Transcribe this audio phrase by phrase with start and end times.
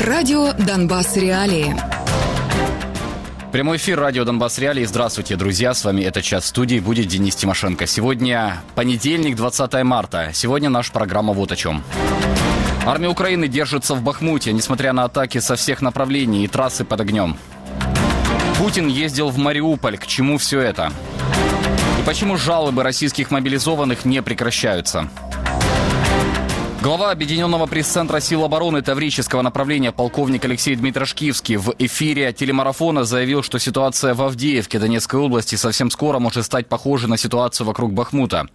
[0.00, 1.76] Радио «Донбасс Реалии».
[3.52, 4.86] Прямой эфир радио Донбасс Реалии.
[4.86, 5.74] Здравствуйте, друзья.
[5.74, 7.86] С вами этот час в студии будет Денис Тимошенко.
[7.86, 10.30] Сегодня понедельник, 20 марта.
[10.32, 11.84] Сегодня наша программа вот о чем.
[12.86, 17.36] Армия Украины держится в Бахмуте, несмотря на атаки со всех направлений и трассы под огнем.
[18.56, 19.98] Путин ездил в Мариуполь.
[19.98, 20.92] К чему все это?
[22.00, 25.10] И почему жалобы российских мобилизованных не прекращаются?
[26.82, 33.58] Глава Объединенного пресс-центра сил обороны Таврического направления полковник Алексей Дмитрошкивский в эфире телемарафона заявил, что
[33.58, 38.46] ситуация в Авдеевке Донецкой области совсем скоро может стать похожей на ситуацию вокруг Бахмута.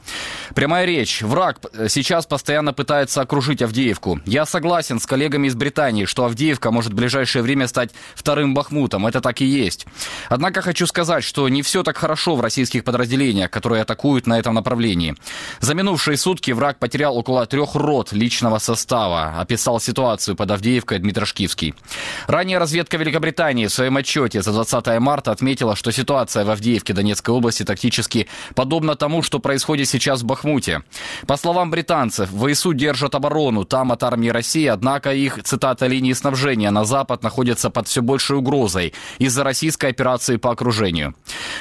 [0.55, 1.21] Прямая речь.
[1.21, 4.20] Враг сейчас постоянно пытается окружить Авдеевку.
[4.26, 9.05] Я согласен с коллегами из Британии, что Авдеевка может в ближайшее время стать вторым Бахмутом.
[9.05, 9.85] Это так и есть.
[10.29, 14.55] Однако хочу сказать, что не все так хорошо в российских подразделениях, которые атакуют на этом
[14.55, 15.13] направлении.
[15.59, 21.76] За минувшие сутки враг потерял около трех рот личного состава, описал ситуацию под Авдеевкой Дмитрошкивский.
[22.27, 27.35] Ранее разведка Великобритании в своем отчете за 20 марта отметила, что ситуация в Авдеевке Донецкой
[27.35, 30.82] области тактически подобна тому, что происходит сейчас в Бахмуте.
[31.27, 36.72] По словам британцев, ВСУ держат оборону там от армии России, однако их, цитата, линии снабжения
[36.72, 41.16] на запад находятся под все большей угрозой из-за российской операции по окружению.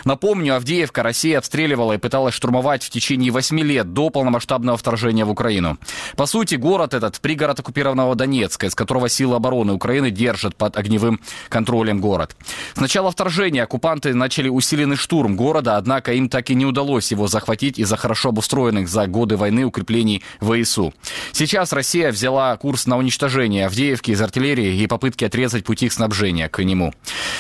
[0.05, 5.31] Напомню, Авдеевка Россия обстреливала и пыталась штурмовать в течение 8 лет до полномасштабного вторжения в
[5.31, 5.79] Украину.
[6.17, 10.77] По сути, сути, город этот, пригород оккупированного Донецка, из которого силы обороны Украины держат под
[10.77, 12.37] огневым контролем город.
[12.75, 17.29] С начала вторжения оккупанты начали усиленный штурм города, однако им так и не удалось его
[17.29, 20.93] захватить из-за хорошо обустроенных за годы войны укреплений ВСУ.
[21.33, 26.63] Сейчас Россия взяла курс на уничтожение Авдеевки из артиллерии и попытки отрезать пути снабжения к
[26.63, 26.93] нему.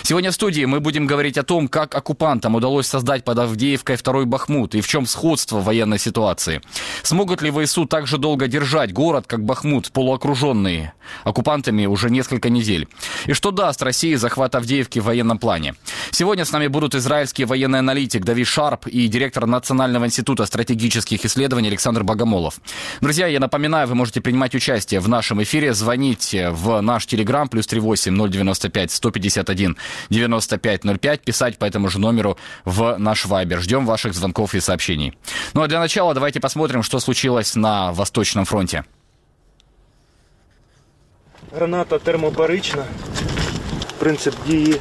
[0.06, 4.26] Сегодня в студии мы будем говорить о том, как оккупантам удалось создать под Авдеевкой второй
[4.26, 6.60] Бахмут и в чем сходство военной ситуации.
[7.02, 10.90] Смогут ли ВСУ также долго держать город, как Бахмут, полуокруженный
[11.24, 12.86] оккупантами уже несколько недель.
[13.24, 15.74] И что даст России захват Авдеевки в военном плане?
[16.10, 21.68] Сегодня с нами будут израильский военный аналитик Давид Шарп и директор Национального института стратегических исследований
[21.68, 22.60] Александр Богомолов.
[23.00, 25.72] Друзья, я напоминаю, вы можете принимать участие в нашем эфире.
[25.72, 29.76] Звоните в наш телеграм плюс 38 095 151
[30.10, 31.20] 9505.
[31.20, 33.60] Писать по этому же номеру в наш вайбер.
[33.60, 35.16] Ждем ваших звонков и сообщений.
[35.54, 38.84] Ну а для начала давайте посмотрим, что случилось на Восточном фронте.
[41.52, 42.84] Граната термобарична.
[43.98, 44.80] Принцип дії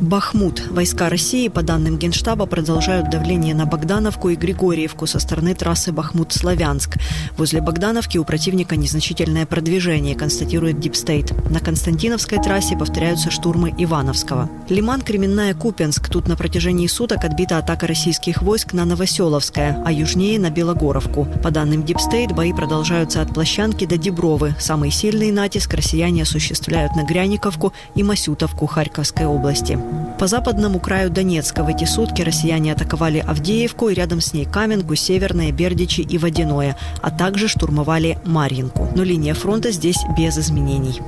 [0.00, 0.62] Бахмут.
[0.70, 6.98] Войска России, по данным Генштаба, продолжают давление на Богдановку и Григорьевку со стороны трассы Бахмут-Славянск.
[7.36, 11.32] Возле Богдановки у противника незначительное продвижение, констатирует Дипстейт.
[11.50, 14.48] На Константиновской трассе повторяются штурмы Ивановского.
[14.68, 16.08] Лиман, Кременная, Купянск.
[16.08, 21.26] Тут на протяжении суток отбита атака российских войск на Новоселовское, а южнее на Белогоровку.
[21.42, 24.54] По данным Дипстейт, бои продолжаются от Площанки до Дебровы.
[24.60, 29.78] Самый сильный натиск россияне осуществляют на Гряниковку и Масютовку Харьковской области.
[30.18, 34.96] По западному краю Донецка в эти сутки россияне атаковали Авдеевку и рядом с ней Каменку,
[34.96, 38.88] Северное, Бердичи и Водяное, а также штурмовали Марьинку.
[38.96, 41.00] Но линия фронта здесь без изменений.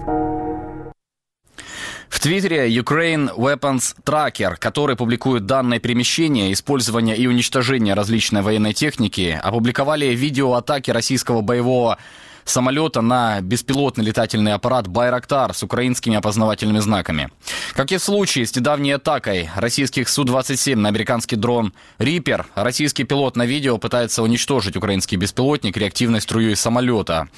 [2.08, 9.40] В Твиттере Ukraine Weapons Tracker, который публикует данные перемещения, использования и уничтожения различной военной техники,
[9.42, 11.98] опубликовали видео атаки российского боевого
[12.44, 17.30] самолета на беспилотный летательный аппарат «Байрактар» с украинскими опознавательными знаками.
[17.74, 23.36] Как и в случае с недавней атакой российских Су-27 на американский дрон «Риппер», российский пилот
[23.36, 27.28] на видео пытается уничтожить украинский беспилотник реактивной струей самолета.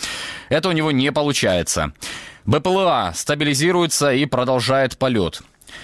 [0.48, 1.92] Это у него не получается.
[2.44, 5.42] БПЛА стабилизируется и продолжает полет.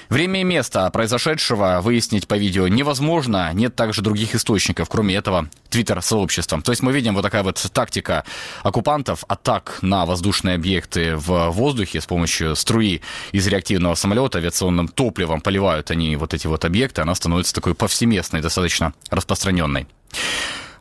[0.09, 3.51] Время и место произошедшего выяснить по видео невозможно.
[3.53, 6.61] Нет также других источников, кроме этого твиттер-сообщества.
[6.63, 8.25] То есть мы видим вот такая вот тактика
[8.63, 15.41] оккупантов, атак на воздушные объекты в воздухе с помощью струи из реактивного самолета, авиационным топливом
[15.41, 19.87] поливают они вот эти вот объекты, она становится такой повсеместной, достаточно распространенной.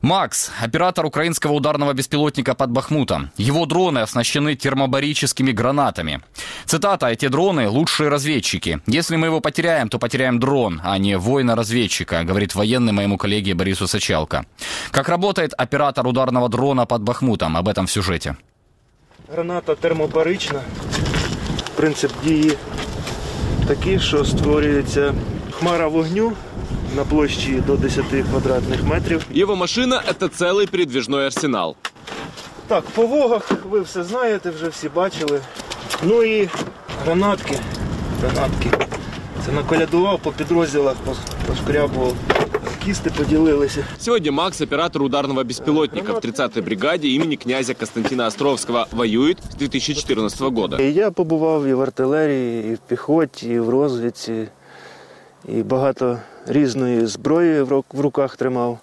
[0.03, 3.30] Макс, оператор украинского ударного беспилотника под Бахмутом.
[3.36, 6.21] Его дроны оснащены термобарическими гранатами.
[6.66, 8.80] Цитата, эти дроны – лучшие разведчики.
[8.86, 13.86] Если мы его потеряем, то потеряем дрон, а не воина-разведчика, говорит военный моему коллеге Борису
[13.86, 14.44] Сачалко.
[14.91, 17.56] Как работает оператор ударного дрона под Бахмутом?
[17.56, 18.36] Об этом в сюжете.
[19.28, 20.60] Граната термобарична.
[21.77, 22.56] Принцип дії
[23.68, 25.15] такий, що створюється
[25.50, 26.33] хмара вогню
[26.97, 29.26] на площі до 10 квадратних метрів.
[29.35, 31.76] Его машина– это целый передвижной арсенал.
[32.67, 35.41] Так, по вогах ви все знаєте, вже всі бачили.
[36.03, 36.49] Ну і
[37.05, 37.59] гранатки.
[38.22, 38.70] Гранатки.
[39.46, 40.96] Це наколядував по підрозділах,
[41.47, 42.16] пошкрябував.
[42.88, 43.85] танкісти поділилися.
[44.00, 48.88] Сегодня Макс– оператор ударного беспилотника в 30-й бригаде имени князя Константина Островского.
[48.91, 50.82] Воюет с 2014 года.
[50.82, 54.47] Я побував і в артилерії, і в піхоті, і в розвідці,
[55.45, 58.79] і багато різної зброї в руках тримав.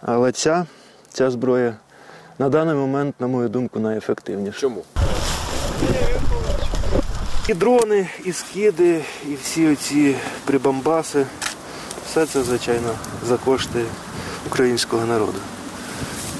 [0.00, 0.66] Але ця,
[1.12, 1.74] ця зброя
[2.38, 4.60] на даний момент, на мою думку, найефективніша.
[4.60, 4.84] Чому?
[7.48, 11.26] І дрони, і скиди, і всі оці прибамбаси.
[12.06, 12.90] Все це, звичайно,
[13.28, 13.84] за кошти
[14.46, 15.38] українського народу.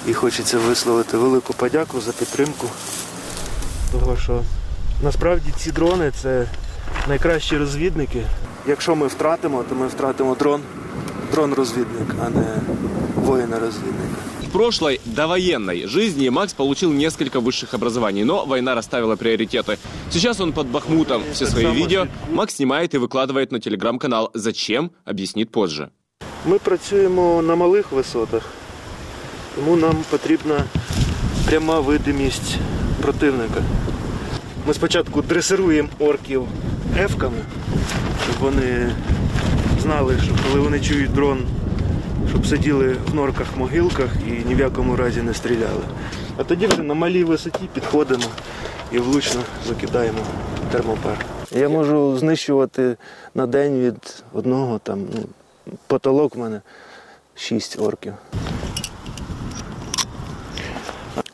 [0.07, 2.67] І хочеться висловити велику подяку за підтримку.
[3.93, 4.43] Того, що
[5.03, 6.47] насправді ці дрони це
[7.09, 8.23] найкращі розвідники
[8.68, 10.62] Якщо ми втратимо, то ми втратимо дрон,
[11.32, 12.46] дрон-розвідник, а не
[13.16, 14.16] воїна-розвідника.
[14.50, 19.78] В прошлой, довоенной жизни Макс получил несколько высших образований, но война расставила приоритеты.
[20.12, 21.24] Сейчас он под Бахмутом.
[21.34, 24.30] Все свои видео Макс снимает и выкладывает на телеграм-канал.
[24.36, 24.92] Зачем?
[25.06, 25.90] Объяснит позже.
[26.46, 28.44] Ми працюємо на малих висотах,
[29.56, 30.64] тому нам потрібна
[31.46, 32.56] пряма видимість
[33.02, 33.64] противника.
[34.68, 36.48] Ми спочатку дресируємо орків
[36.97, 37.39] ефками,
[38.25, 38.91] щоб вони
[39.83, 41.47] знали, що коли вони чують дрон,
[42.29, 45.83] щоб сиділи в норках, могилках і ні в якому разі не стріляли.
[46.37, 48.25] А тоді вже на малій висоті підходимо
[48.93, 50.19] і влучно закидаємо
[50.73, 51.27] термопар.
[51.51, 52.97] Я можу знищувати
[53.35, 55.25] на день від одного там, ну,
[55.87, 56.61] потолок в мене
[57.35, 58.15] шість орків.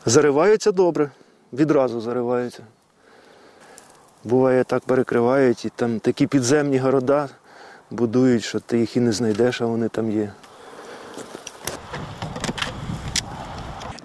[0.05, 1.11] Зариваються добре,
[1.53, 2.63] відразу зариваються.
[4.24, 7.28] Буває, так перекривають, і там такі підземні города
[7.90, 10.32] будують, що ти їх і не знайдеш, а вони там є.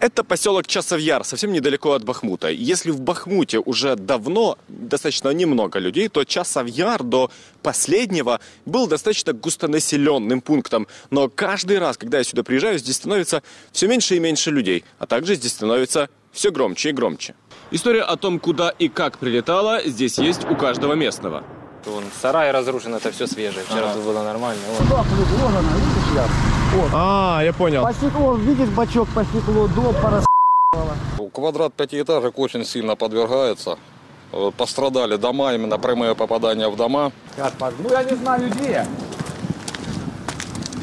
[0.06, 2.50] Это поселок Часовьяр, совсем недалеко от Бахмута.
[2.50, 7.32] Если в Бахмуте уже давно достаточно немного людей, то Часовьяр до
[7.64, 10.86] последнего был достаточно густонаселенным пунктом.
[11.10, 13.42] Но каждый раз, когда я сюда приезжаю, здесь становится
[13.72, 14.84] все меньше и меньше людей.
[15.00, 17.34] А также здесь становится все громче и громче.
[17.73, 21.45] История о том, куда и как прилетало, здесь есть у каждого местного.
[21.87, 23.65] Вон сарай разрушен, это все свежее.
[23.65, 24.61] Вчера тут было нормально.
[26.75, 26.91] Вот.
[26.93, 27.83] А, я понял.
[27.83, 29.69] По стеклу, видишь, бачок по стеклу,
[30.03, 30.27] порас...
[31.33, 33.79] Квадрат пятиэтажек очень сильно подвергается.
[34.57, 37.13] Пострадали дома, именно прямые попадания в дома.
[37.37, 38.87] Ну, я не знаю, где.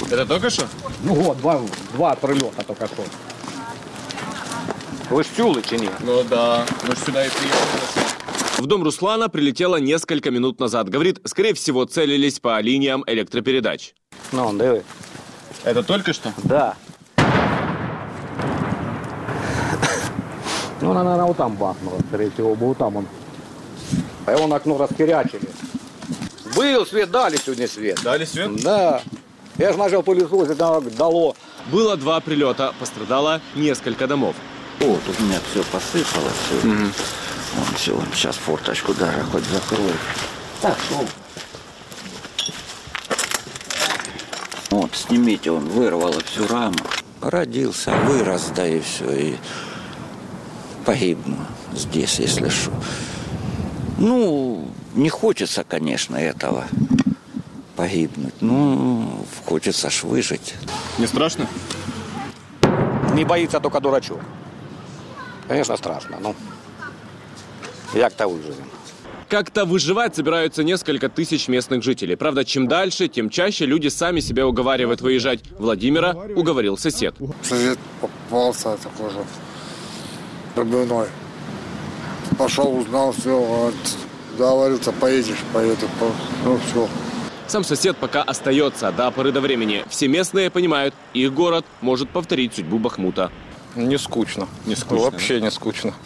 [0.09, 0.65] Это только что?
[1.03, 1.59] Ну, вот, два,
[1.93, 3.03] два прилета только что.
[5.09, 5.29] Вы ж
[5.69, 5.89] чи ні?
[6.05, 7.81] Ну да, мы сюда и приехали.
[8.57, 10.89] В дом Руслана прилетело несколько минут назад.
[10.89, 13.93] Говорит, скорее всего, целились по линиям электропередач.
[14.33, 14.81] Ну, диви.
[15.63, 16.33] Это только что?
[16.43, 16.75] Да.
[20.81, 23.07] Ну, она, наверное, вот там бахнула, скорее всего, был там он.
[24.25, 25.49] А он окно раскирячили.
[26.55, 28.01] Был свет, дали сегодня свет.
[28.03, 28.61] Дали свет?
[28.61, 29.01] Да.
[29.57, 31.35] Я же начал пылесосить, там дало.
[31.71, 34.35] Было два прилета, пострадало несколько домов.
[34.79, 36.33] Вот, у меня все посыпалось.
[36.47, 36.67] Все.
[36.67, 39.93] Вон, все, вон, сейчас форточку даже хоть закрою.
[40.61, 41.05] Так, шел.
[44.69, 46.77] Вот, снимите, он вырвало всю раму.
[47.21, 49.35] Родился, вырос, да и все, и
[50.85, 51.37] погибну
[51.73, 52.71] здесь, если что.
[53.97, 56.65] Ну, не хочется, конечно, этого
[57.75, 58.35] погибнуть.
[58.41, 60.53] Ну, хочется ж выжить.
[60.99, 61.47] Не страшно?
[63.13, 64.19] Не боится только дурачок.
[65.47, 66.35] Конечно, страшно, ну.
[67.93, 68.65] Як-то выживем.
[69.29, 72.15] Как-то выживать собираются несколько тысяч местных жителей.
[72.15, 75.41] Правда, чем дальше, тем чаще люди сами себя уговаривают выезжать.
[75.59, 77.13] Владимира уговорил сосед.
[77.43, 79.17] Сосед попался такой же
[80.55, 81.07] пробивной.
[82.37, 83.75] Пошел, узнал, все, говорит,
[84.37, 85.87] договорился, поедешь, поеду.
[85.99, 86.11] По-
[86.45, 86.87] Ну, все.
[87.47, 89.83] Сам сосед пока остается до поры до времени.
[89.89, 93.31] Все местные понимают, их город может повторить судьбу Бахмута.
[93.77, 94.47] Не скучно.
[94.65, 95.05] Не скучно.
[95.05, 95.93] Вообще не скучно.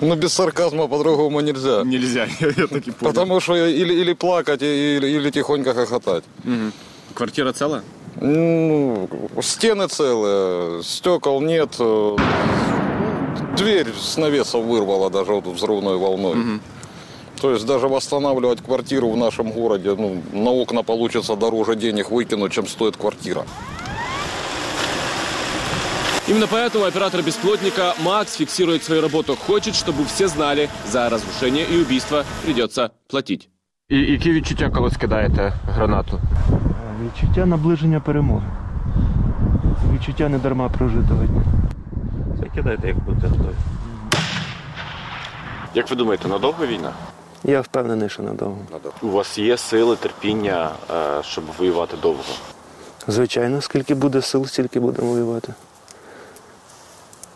[0.00, 1.82] Ну, без сарказма по-другому нельзя.
[1.82, 6.24] Нельзя, я таки Потому что или, или плакать, или, или тихонько хохотать.
[7.14, 7.82] Квартира цела?
[8.20, 9.08] Ну,
[9.40, 11.70] стены целые, стекол нет.
[11.78, 12.16] э,
[13.56, 16.60] Дверь с навесов вырвала даже вот взрывной волной.
[17.40, 22.52] То есть даже восстанавливать квартиру в нашем городе, ну, на окна получится дороже денег выкинуть,
[22.52, 23.46] чем стоит квартира.
[26.26, 29.36] Именно поэтому оператор беспилотника Макс фиксирует свою работу.
[29.36, 33.48] Хочет, чтобы все знали, за разрушение и убийство придется платить.
[33.88, 36.20] І які відчуття, коли скидаєте гранату?
[37.04, 38.46] Відчуття наближення перемоги.
[39.94, 41.42] Відчуття не дарма прожитого дня.
[42.40, 43.54] Закидайте, як будете готові.
[45.74, 46.92] Як ви думаєте, надовго війна?
[47.44, 48.58] Я впевнений, що надовго.
[49.02, 52.22] У вас є сили, терпіння, е, щоб воювати довго?
[53.08, 55.54] Звичайно, скільки буде сил, стільки будемо воювати.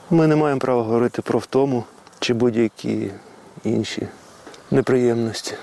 [0.09, 1.83] Ми не маємо права говорити про втому
[2.19, 3.11] чи будь-які
[3.63, 4.07] інші
[4.71, 5.53] неприємності.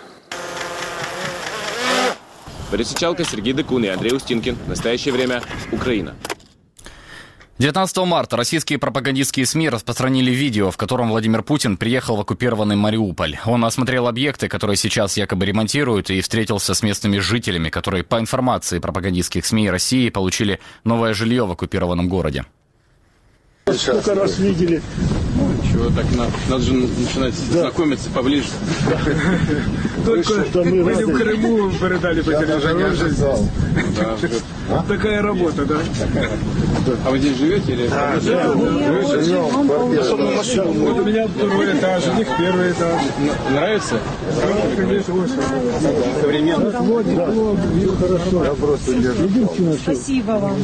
[2.70, 4.56] Борис Сичалко, Сергей Декун и Андрей Устинкин.
[4.66, 5.42] В настоящее время
[5.73, 6.14] Украина.
[7.59, 13.37] 19 марта российские пропагандистские СМИ распространили видео, в котором Владимир Путин приехал в оккупированный Мариуполь.
[13.44, 18.78] Он осмотрел объекты, которые сейчас якобы ремонтируют, и встретился с местными жителями, которые, по информации
[18.78, 22.44] пропагандистских СМИ России, получили новое жилье в оккупированном городе.
[23.74, 24.79] Сколько раз видели.
[25.72, 28.50] Чего так надо, надо же начинать знакомиться поближе.
[30.05, 33.50] Только мы в Крыму, передали по телевизору.
[34.88, 35.77] Такая работа, да?
[37.05, 37.88] А вы здесь живете или?
[37.88, 38.19] Да,
[38.53, 38.75] Вот
[41.00, 43.01] у меня второй этаж, у них первый этаж.
[43.50, 44.00] Нравится?
[46.22, 46.81] Современно.
[46.81, 47.15] Вот и
[48.00, 48.45] хорошо.
[48.45, 48.91] Я просто.
[49.81, 50.55] Спасибо вам.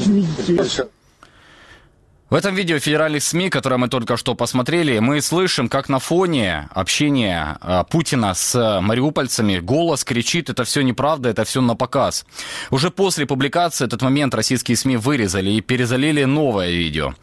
[2.31, 6.69] В этом видео федеральных СМИ, которое мы только что посмотрели, мы слышим, как на фоне
[6.73, 12.25] общения э, Путина с мариупольцами голос кричит, это все неправда, это все на показ.
[12.69, 17.15] Уже после публикации этот момент российские СМИ вырезали и перезалили новое видео.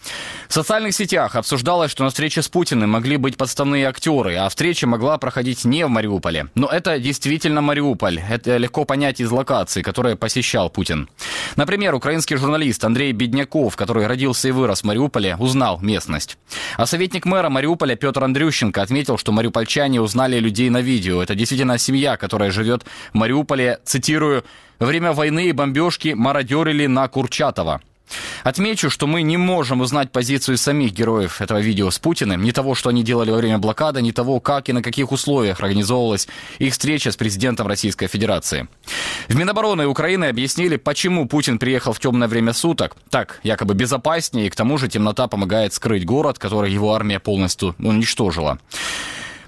[0.47, 4.87] В социальных сетях обсуждалось, что на встрече с Путиным могли быть подставные актеры, а встреча
[4.87, 6.49] могла проходить не в Мариуполе.
[6.55, 8.21] Но это действительно Мариуполь.
[8.29, 11.09] Это легко понять из локаций, которые посещал Путин.
[11.57, 16.39] Например, украинский журналист Андрей Бедняков, который родился и вырос в Мариуполе, Мариуполе узнал местность.
[16.77, 21.23] А советник мэра Мариуполя Петр Андрющенко отметил, что мариупольчане узнали людей на видео.
[21.23, 24.45] Это действительно семья, которая живет в Мариуполе, цитирую,
[24.81, 27.81] «Во время войны и бомбежки мародерили на Курчатова».
[28.45, 32.75] Отмечу, что мы не можем узнать позицию самих героев этого видео с Путиным, ни того,
[32.75, 36.73] что они делали во время блокады, ни того, как и на каких условиях организовывалась их
[36.73, 38.69] встреча с президентом Российской Федерации.
[39.29, 42.97] В Минобороны Украины объяснили, почему Путин приехал в темное время суток.
[43.11, 47.75] Так, якобы безопаснее, и к тому же темнота помогает скрыть город, который его армия полностью
[47.79, 48.59] уничтожила.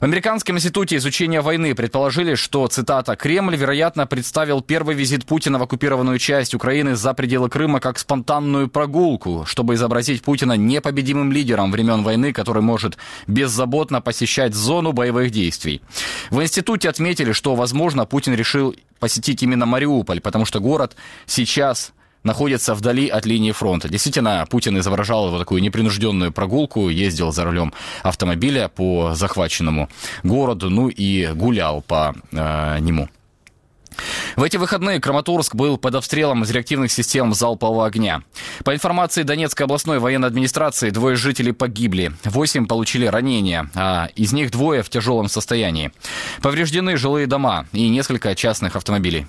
[0.00, 5.62] В Американском институте изучения войны предположили, что, цитата, «Кремль, вероятно, представил первый визит Путина в
[5.62, 12.02] оккупированную часть Украины за пределы Крыма как спонтанную прогулку, чтобы изобразить Путина непобедимым лидером времен
[12.02, 15.82] войны, который может беззаботно посещать зону боевых действий».
[16.30, 22.74] В институте отметили, что, возможно, Путин решил посетить именно Мариуполь, потому что город сейчас находится
[22.74, 23.88] вдали от линии фронта.
[23.88, 27.72] Действительно, Путин изображал его такую непринужденную прогулку, ездил за рулем
[28.02, 29.88] автомобиля по захваченному
[30.22, 33.08] городу, ну и гулял по э, нему.
[34.36, 38.22] В эти выходные Краматорск был под обстрелом из реактивных систем залпового огня.
[38.64, 44.50] По информации Донецкой областной военной администрации, двое жителей погибли, восемь получили ранения, а из них
[44.50, 45.92] двое в тяжелом состоянии.
[46.42, 49.26] Повреждены жилые дома и несколько частных автомобилей.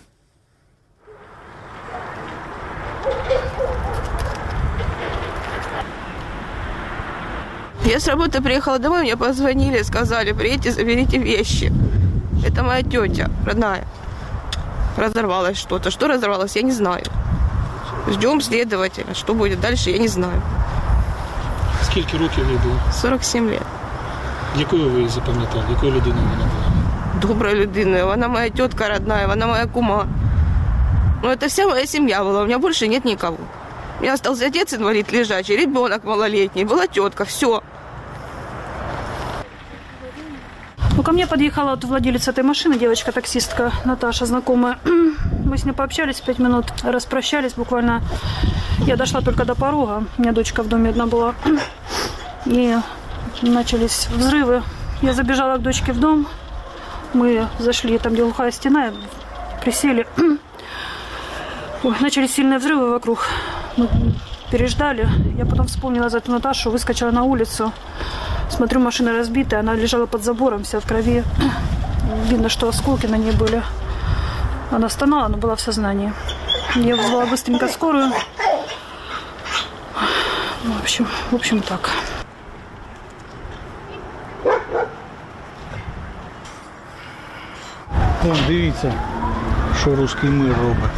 [7.85, 11.73] Я с работы приехала домой, мне позвонили, сказали, приедьте, заберите вещи.
[12.45, 13.85] Это моя тетя, родная.
[14.97, 15.91] Разорвалось что-то.
[15.91, 17.05] Что разорвалось, я не знаю.
[18.09, 19.15] Ждем следователя.
[19.15, 20.43] Что будет дальше, я не знаю.
[21.83, 22.75] Скільки років їй було?
[22.93, 23.63] 47 лет.
[24.59, 25.65] Якою ви її запам'ятали?
[25.71, 27.21] Якою людиною вона була?
[27.21, 28.13] Добрая людина.
[28.13, 30.07] Она моя тетка родная, она моя кума.
[31.23, 32.43] Ну, это вся моя семья была.
[32.43, 33.39] У меня больше нет никого.
[33.99, 37.63] У меня остался отец инвалид лежачий, ребенок малолетний, была тетка, все.
[41.12, 44.80] Ко мне подъехала вот владелец этой машины, девочка-таксистка Наташа, знакомая.
[45.46, 48.02] Мы с ней пообщались пять минут, распрощались буквально.
[48.88, 51.36] Я дошла только до порога, у меня дочка в доме одна была.
[52.46, 52.78] И
[53.42, 54.64] начались взрывы.
[55.02, 56.28] Я забежала к дочке в дом.
[57.12, 58.94] Мы зашли там, где глухая стена,
[59.62, 60.08] присели.
[61.84, 63.28] Ой, начались сильные взрывы вокруг.
[63.76, 63.90] Мы
[64.50, 65.10] переждали.
[65.38, 67.74] Я потом вспомнила за эту Наташу, выскочила на улицу.
[68.51, 71.25] Смотрю, машина разбитая, она лежала под забором, вся в крови.
[72.31, 73.63] Видно, что осколки на ней были.
[74.71, 76.13] Она стонала, но была в сознании.
[76.75, 78.13] Я вызвала быстренько скорую.
[80.65, 81.91] В общем, в общем так.
[88.23, 88.93] Вон, дивіться,
[89.81, 90.91] що русський мир робить.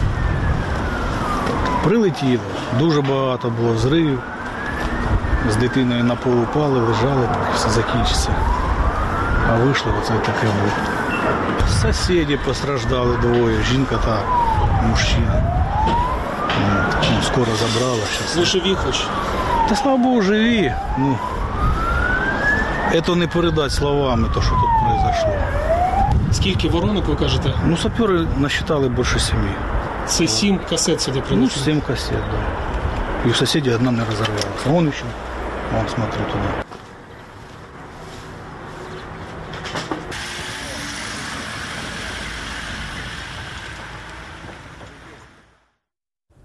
[1.84, 2.42] Прилетіло,
[2.78, 4.22] дуже багато було зривів.
[5.51, 8.29] З дитиною на пол упали, лежали, поки все закінчиться.
[9.49, 10.71] А вийшло оце таке було.
[11.81, 14.17] Сусіди постраждали двоє, жінка та
[14.89, 15.43] мужчина.
[17.15, 18.01] Ну, скоро забрала.
[18.15, 18.35] Щас.
[18.35, 19.01] Ви живі хоч?
[19.69, 20.73] Та слава Богу, живі.
[20.97, 21.17] Ну,
[23.05, 25.33] це не передати словами, то, що тут произошло.
[26.31, 27.53] Скільки воронок ви кажете?
[27.65, 29.49] Ну, сапери насчитали більше семи.
[30.05, 31.65] Це сім касет сюди Ну, прилетіло.
[31.65, 32.37] семь кассет, да.
[33.25, 34.65] И у соседей одна не разорвалась.
[34.65, 35.03] А вон еще.
[35.73, 36.65] Вон, смотри туда.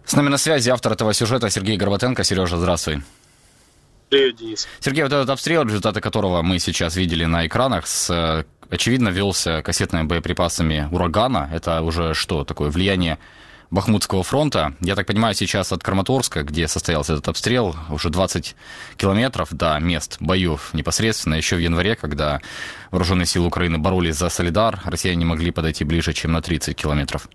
[0.07, 2.25] С нами на связи автор этого сюжета Сергей Горбатенко.
[2.25, 3.03] Сережа, здравствуй.
[4.09, 4.67] Привет, Денис.
[4.81, 9.61] Сергей, вот этот обстрел, результаты которого мы сейчас видели на экранах, с, э, очевидно, велся
[9.61, 11.51] кассетными боеприпасами «Урагана».
[11.53, 12.71] Это уже что такое?
[12.71, 13.19] Влияние
[13.71, 14.75] Бахмутского фронта.
[14.81, 18.57] Я так понимаю, сейчас от Краматорска, где состоялся этот обстрел, уже 20
[18.97, 21.35] километров до мест боев непосредственно.
[21.35, 22.41] Еще в январе, когда
[22.91, 27.29] вооруженные силы Украины боролись за Солидар, россияне не могли подойти ближе, чем на 30 километров.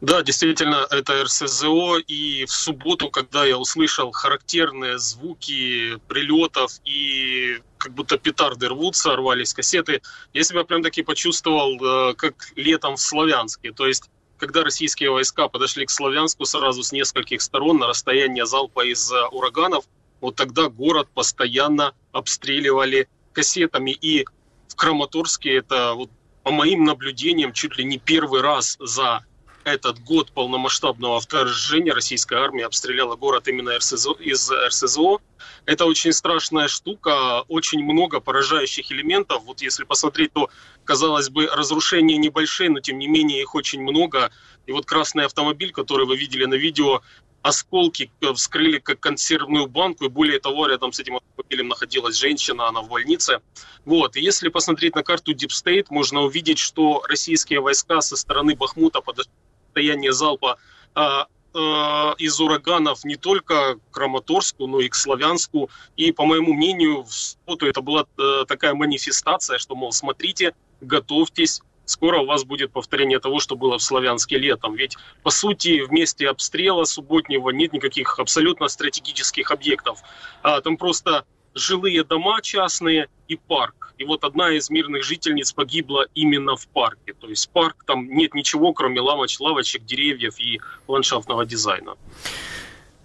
[0.00, 7.92] Да, действительно, это РСЗО, и в субботу, когда я услышал характерные звуки прилетов и как
[7.94, 10.02] будто петарды рвутся, рвались кассеты,
[10.32, 13.72] я себя прям таки почувствовал, э, как летом в Славянске.
[13.72, 18.84] То есть, когда российские войска подошли к Славянску сразу с нескольких сторон на расстояние залпа
[18.84, 19.84] из э, ураганов,
[20.20, 23.90] вот тогда город постоянно обстреливали кассетами.
[23.90, 24.24] И
[24.68, 26.10] в Краматорске это, вот,
[26.42, 29.24] по моим наблюдениям, чуть ли не первый раз за
[29.64, 35.18] этот год полномасштабного вторжения российская армия обстреляла город именно РСЗО, из РСЗО.
[35.66, 39.42] Это очень страшная штука, очень много поражающих элементов.
[39.44, 40.50] Вот если посмотреть, то,
[40.84, 44.30] казалось бы, разрушения небольшие, но тем не менее их очень много.
[44.66, 47.02] И вот красный автомобиль, который вы видели на видео,
[47.42, 52.80] осколки вскрыли как консервную банку, и более того, рядом с этим автомобилем находилась женщина, она
[52.80, 53.40] в больнице.
[53.84, 54.16] Вот.
[54.16, 59.02] И если посмотреть на карту Deep State, можно увидеть, что российские войска со стороны Бахмута
[59.02, 59.30] подошли
[59.74, 60.56] состояние залпа
[60.94, 65.68] а, а, из ураганов не только Краматорску, но и к Славянску.
[65.96, 71.60] И, по моему мнению, в субботу это была а, такая манифестация, что, мол, смотрите, готовьтесь,
[71.86, 74.76] скоро у вас будет повторение того, что было в Славянске летом.
[74.76, 79.98] Ведь, по сути, в месте обстрела субботнего нет никаких абсолютно стратегических объектов.
[80.42, 83.94] А, там просто жилые дома частные и парк.
[83.96, 87.14] И вот одна из мирных жительниц погибла именно в парке.
[87.14, 91.94] То есть парк, там нет ничего, кроме лавоч, лавочек, деревьев и ландшафтного дизайна.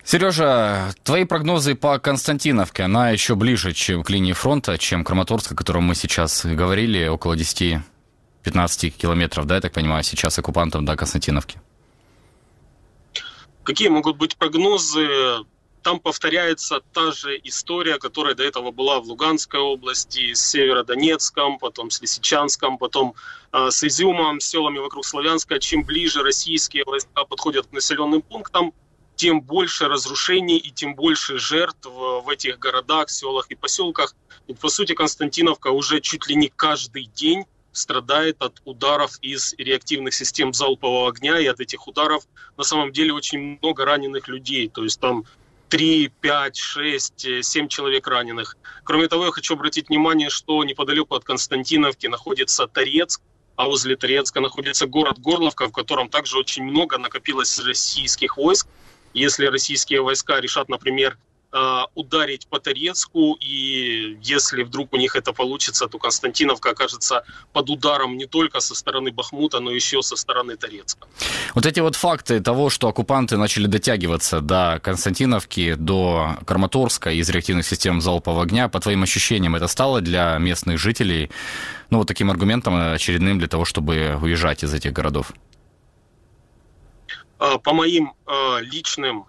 [0.03, 5.55] Сережа, твои прогнозы по Константиновке, она еще ближе чем к линии фронта, чем Краматорск, о
[5.55, 7.79] котором мы сейчас говорили, около 10-15
[8.89, 11.61] километров, да, я так понимаю, сейчас оккупантам до Константиновки?
[13.61, 15.07] Какие могут быть прогнозы?
[15.81, 21.89] Там повторяется та же история, которая до этого была в Луганской области, с Северодонецком, потом
[21.89, 23.15] с Лисичанском, потом
[23.51, 25.59] э, с Изюмом, с селами вокруг Славянска.
[25.59, 28.73] Чем ближе российские войска подходят к населенным пунктам,
[29.15, 34.15] тем больше разрушений и тем больше жертв в этих городах, селах и поселках.
[34.47, 40.13] Ведь, по сути, Константиновка уже чуть ли не каждый день страдает от ударов из реактивных
[40.13, 42.23] систем залпового огня, и от этих ударов
[42.57, 44.69] на самом деле очень много раненых людей.
[44.69, 45.25] То есть там
[45.69, 48.57] 3, 5, 6, 7 человек раненых.
[48.83, 53.21] Кроме того, я хочу обратить внимание, что неподалеку от Константиновки находится Торецк,
[53.55, 58.67] а возле Торецка находится город Горловка, в котором также очень много накопилось российских войск.
[59.13, 61.17] Если российские войска решат, например,
[61.95, 68.17] ударить по Торецку, и если вдруг у них это получится, то Константиновка окажется под ударом
[68.17, 71.07] не только со стороны Бахмута, но еще со стороны Торецка.
[71.55, 77.65] Вот эти вот факты того, что оккупанты начали дотягиваться до Константиновки, до Краматорска из реактивных
[77.65, 81.31] систем залпового огня, по твоим ощущениям, это стало для местных жителей
[81.89, 85.31] ну, вот таким аргументом очередным для того, чтобы уезжать из этих городов?
[87.37, 88.13] По моим
[88.61, 89.25] личным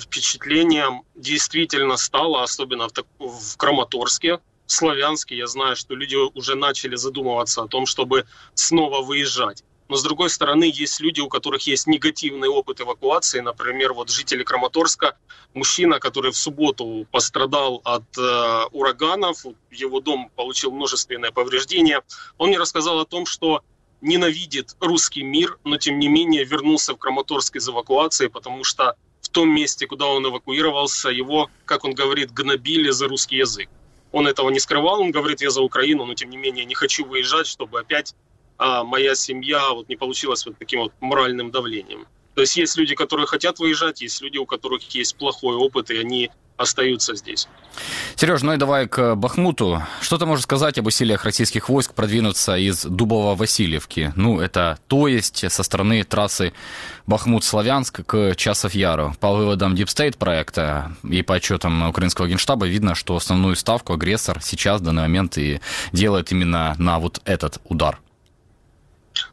[0.00, 5.36] впечатлением действительно стало, особенно в, в Краматорске, в Славянске.
[5.36, 9.64] Я знаю, что люди уже начали задумываться о том, чтобы снова выезжать.
[9.88, 13.40] Но с другой стороны, есть люди, у которых есть негативный опыт эвакуации.
[13.40, 15.18] Например, вот жители Краматорска,
[15.52, 22.00] мужчина, который в субботу пострадал от э, ураганов, его дом получил множественное повреждение.
[22.38, 23.62] Он мне рассказал о том, что
[24.00, 28.96] ненавидит русский мир, но тем не менее вернулся в Краматорск из эвакуации, потому что
[29.32, 33.68] том месте, куда он эвакуировался, его, как он говорит, гнобили за русский язык.
[34.12, 37.04] Он этого не скрывал, он говорит, я за Украину, но тем не менее не хочу
[37.04, 38.14] выезжать, чтобы опять
[38.58, 42.06] а, моя семья вот не получилась вот таким вот моральным давлением.
[42.34, 45.98] То есть есть люди, которые хотят выезжать, есть люди, у которых есть плохой опыт, и
[45.98, 47.48] они остаются здесь.
[48.14, 49.82] Сереж, ну и давай к Бахмуту.
[50.00, 54.12] Что ты можешь сказать об усилиях российских войск продвинуться из Дубово-Васильевки?
[54.16, 56.52] Ну, это то есть со стороны трассы
[57.06, 59.16] Бахмут-Славянск к Часов-Яру.
[59.18, 64.80] По выводам State проекта и по отчетам украинского генштаба видно, что основную ставку агрессор сейчас
[64.80, 65.60] в данный момент и
[65.92, 67.98] делает именно на вот этот удар.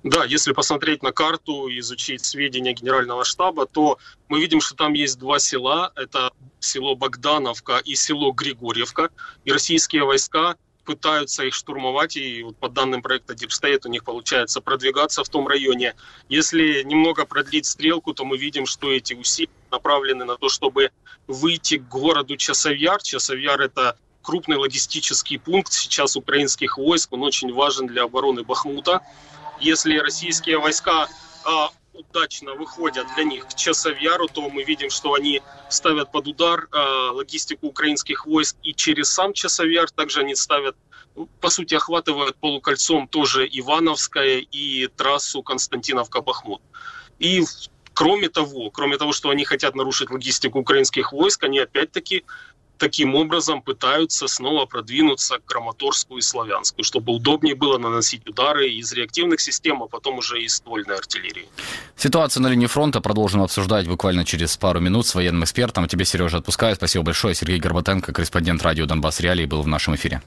[0.03, 3.97] Да, если посмотреть на карту, изучить сведения генерального штаба, то
[4.27, 5.91] мы видим, что там есть два села.
[5.95, 9.09] Это село Богдановка и село Григорьевка.
[9.45, 14.03] И российские войска пытаются их штурмовать, и вот по данным проекта Deep State у них
[14.03, 15.93] получается продвигаться в том районе.
[16.29, 20.89] Если немного продлить стрелку, то мы видим, что эти усилия направлены на то, чтобы
[21.27, 23.03] выйти к городу Часовьяр.
[23.03, 29.01] Часовьяр– это крупный логистический пункт сейчас украинских войск, он очень важен для обороны Бахмута
[29.59, 31.07] если российские войска
[31.45, 36.67] а, удачно выходят для них к Часовьяру, то мы видим, что они ставят под удар
[36.71, 39.89] а, логистику украинских войск и через сам Часовьяр.
[39.91, 40.75] Также они ставят,
[41.15, 46.61] ну, по сути, охватывают полукольцом тоже Ивановское и трассу Константиновка-Бахмут.
[47.19, 47.43] И
[47.93, 52.23] кроме того, кроме того, что они хотят нарушить логистику украинских войск, они опять-таки
[52.79, 58.91] таким образом пытаются снова продвинуться к Краматорску и Славянску, чтобы удобнее было наносить удары из
[58.93, 61.47] реактивных систем, а потом уже из ствольной артиллерии.
[61.95, 65.87] Ситуацию на линии фронта продолжим обсуждать буквально через пару минут с военным экспертом.
[65.87, 66.75] Тебе, Сережа, отпускаю.
[66.75, 67.35] Спасибо большое.
[67.35, 70.21] Сергей Горбатенко, корреспондент радио «Донбасс Реалии», был в нашем эфире.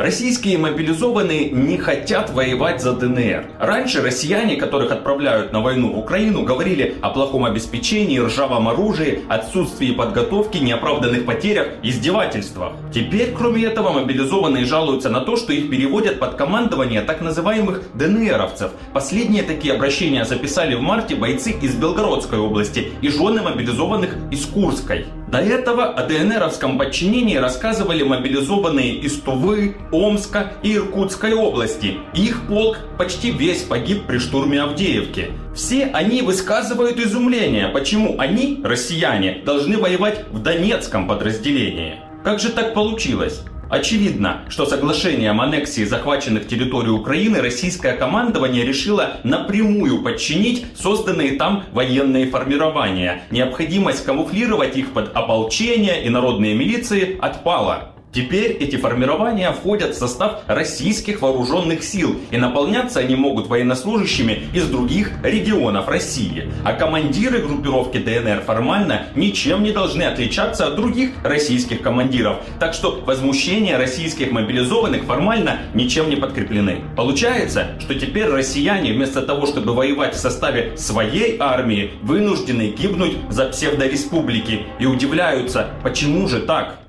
[0.00, 3.44] Российские мобилизованные не хотят воевать за ДНР.
[3.58, 9.90] Раньше россияне, которых отправляют на войну в Украину, говорили о плохом обеспечении, ржавом оружии, отсутствии
[9.90, 12.72] подготовки, неоправданных потерях, издевательствах.
[12.94, 18.70] Теперь, кроме этого, мобилизованные жалуются на то, что их переводят под командование так называемых ДНРовцев.
[18.94, 25.04] Последние такие обращения записали в марте бойцы из Белгородской области и жены мобилизованных из Курской.
[25.30, 31.98] До этого о ДНРовском подчинении рассказывали мобилизованные из Тувы, Омска и Иркутской области.
[32.14, 35.32] Их полк почти весь погиб при штурме Авдеевки.
[35.54, 41.96] Все они высказывают изумление, почему они, россияне, должны воевать в Донецком подразделении.
[42.22, 43.42] Как же так получилось?
[43.70, 52.26] Очевидно, что соглашением аннексии захваченных территорий Украины российское командование решило напрямую подчинить созданные там военные
[52.26, 53.22] формирования.
[53.30, 57.89] Необходимость камуфлировать их под ополчение и народные милиции отпала.
[58.12, 64.66] Теперь эти формирования входят в состав российских вооруженных сил, и наполняться они могут военнослужащими из
[64.66, 66.50] других регионов России.
[66.64, 72.38] А командиры группировки ДНР формально ничем не должны отличаться от других российских командиров.
[72.58, 76.80] Так что возмущения российских мобилизованных формально ничем не подкреплены.
[76.96, 83.46] Получается, что теперь россияне вместо того, чтобы воевать в составе своей армии, вынуждены гибнуть за
[83.46, 86.80] псевдореспублики и удивляются, почему же так?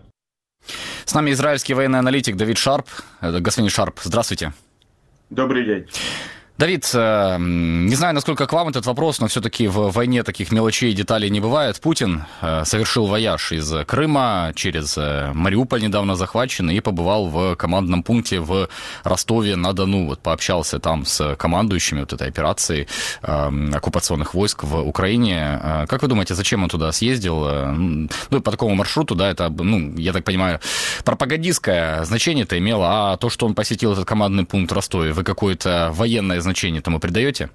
[1.11, 2.87] С нами израильский военный аналитик Давид Шарп.
[3.19, 4.53] Э, господин Шарп, здравствуйте.
[5.29, 5.85] Добрый день.
[6.61, 10.91] Давид, э, не знаю, насколько к вам этот вопрос, но все-таки в войне таких мелочей
[10.91, 11.81] и деталей не бывает.
[11.81, 18.03] Путин э, совершил вояж из Крыма через э, Мариуполь, недавно захваченный, и побывал в командном
[18.03, 18.69] пункте в
[19.03, 20.05] Ростове-на-Дону.
[20.05, 22.87] Вот пообщался там с командующими вот этой операции
[23.23, 25.59] оккупационных войск в Украине.
[25.87, 27.43] Как вы думаете, зачем он туда съездил?
[28.29, 30.59] Ну, по такому маршруту, да, это, ну, я так понимаю,
[31.05, 35.23] пропагандистское значение это имело, а то, что он посетил этот командный пункт в Ростове, вы
[35.23, 37.49] какое-то военное значение значение этому придаете?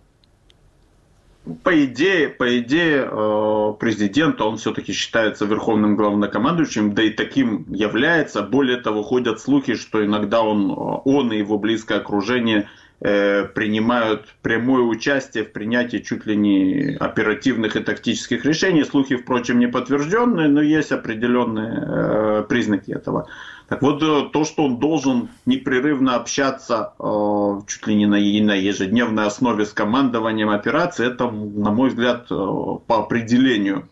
[1.62, 8.42] По идее, по идее, э, президент, он все-таки считается верховным главнокомандующим, да и таким является.
[8.42, 12.68] Более того, ходят слухи, что иногда он, э, он и его близкое окружение
[13.00, 18.82] э, принимают прямое участие в принятии чуть ли не оперативных и тактических решений.
[18.82, 23.28] Слухи, впрочем, не подтвержденные, но есть определенные признаки этого.
[23.68, 28.54] Так вот, э, то, что он должен непрерывно общаться э, чуть ли не на, на
[28.54, 33.88] ежедневной основе с командованием операции, это, на мой взгляд, э, по определению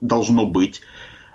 [0.00, 0.82] должно быть.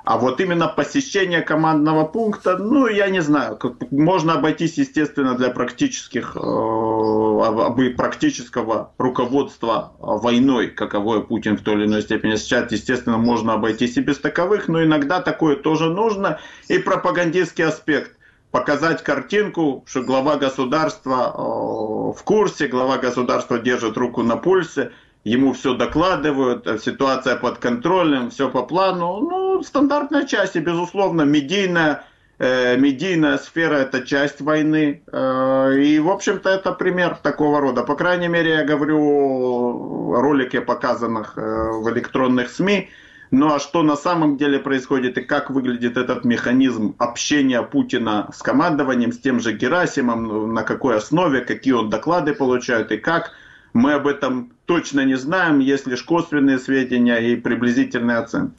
[0.03, 5.49] А вот именно посещение командного пункта, ну, я не знаю, как, можно обойтись, естественно, для
[5.49, 13.53] практических, э, практического руководства войной, каковое Путин в той или иной степени сейчас, естественно, можно
[13.53, 16.39] обойтись и без таковых, но иногда такое тоже нужно.
[16.67, 18.17] И пропагандистский аспект
[18.49, 24.91] показать картинку, что глава государства э, в курсе, глава государства держит руку на пульсе,
[25.23, 29.19] ему все докладывают, э, ситуация под контролем, все по плану.
[29.21, 32.03] Ну, стандартная часть, и, безусловно, медийная,
[32.39, 35.03] э, медийная сфера– это часть войны.
[35.11, 37.83] Э, и, в общем-то, это пример такого рода.
[37.83, 42.89] По крайней мере, я говорю о ролике, показанных э, в электронных СМИ,
[43.33, 48.41] Ну а что на самом деле происходит и как выглядит этот механизм общения Путина с
[48.41, 53.31] командованием, с тем же Герасимом, на какой основе, какие он доклады получает и как,
[53.73, 58.53] мы об этом точно не знаем, есть лишь косвенные сведения и приблизительные оценки.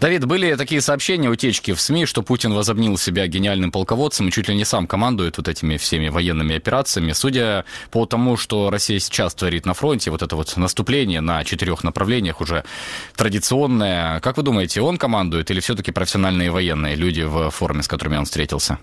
[0.00, 4.48] Давид, были такие сообщения, утечки в СМИ, что Путин возомнил себя гениальным полководцем и чуть
[4.48, 7.12] ли не сам командует вот этими всеми военными операциями.
[7.12, 11.84] Судя по тому, что Россия сейчас творит на фронте, вот это вот наступление на четырех
[11.84, 12.64] направлениях уже
[13.16, 14.20] традиционное.
[14.20, 18.26] Как вы думаете, он командует или все-таки профессиональные военные люди в форме, с которыми он
[18.26, 18.78] встретился?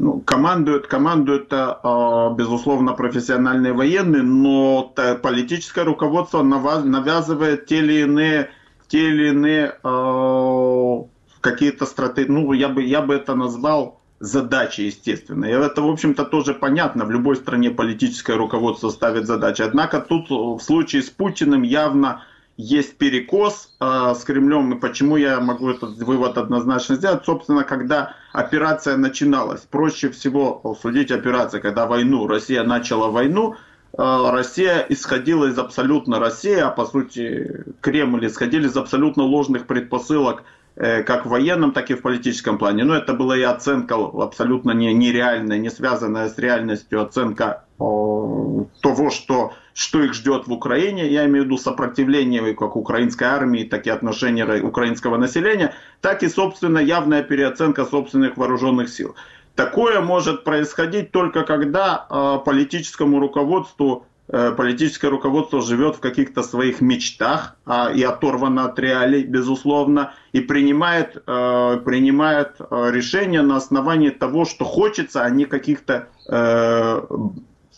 [0.00, 8.50] Ну, командуют, командуют, э, безусловно, профессиональные военные, но политическое руководство навязывает те или иные
[8.88, 11.02] те или иные э,
[11.40, 15.44] какие-то стратегии, ну, я бы, я бы это назвал задачи, естественно.
[15.44, 17.04] И это, в общем-то, тоже понятно.
[17.04, 19.62] В любой стране политическое руководство ставит задачи.
[19.62, 22.22] Однако тут в случае с Путиным явно
[22.58, 24.74] есть перекос э, с Кремлем.
[24.74, 27.24] И почему я могу этот вывод однозначно сделать?
[27.24, 33.56] Собственно, когда операция начиналась, проще всего судить операцию, когда войну, Россия начала войну,
[33.96, 40.44] Э, Россия исходила из абсолютно России, а по сути Кремль исходили из абсолютно ложных предпосылок
[40.76, 42.84] э, как в военном, так и в политическом плане.
[42.84, 49.10] Но это была и оценка абсолютно не, нереальная, не связанная с реальностью, оценка о, того,
[49.10, 51.06] что, что их ждет в Украине.
[51.06, 56.28] Я имею в виду сопротивление как украинской армии, так и отношения украинского населения, так и,
[56.28, 59.14] собственно, явная переоценка собственных вооруженных сил.
[59.54, 66.80] Такое может происходить только когда э, политическому руководству э, политическое руководство живет в каких-то своих
[66.80, 74.10] мечтах э, и оторвано от реалий, безусловно, и принимает, э, принимает э, решения на основании
[74.10, 77.00] того, что хочется, а не каких-то, э,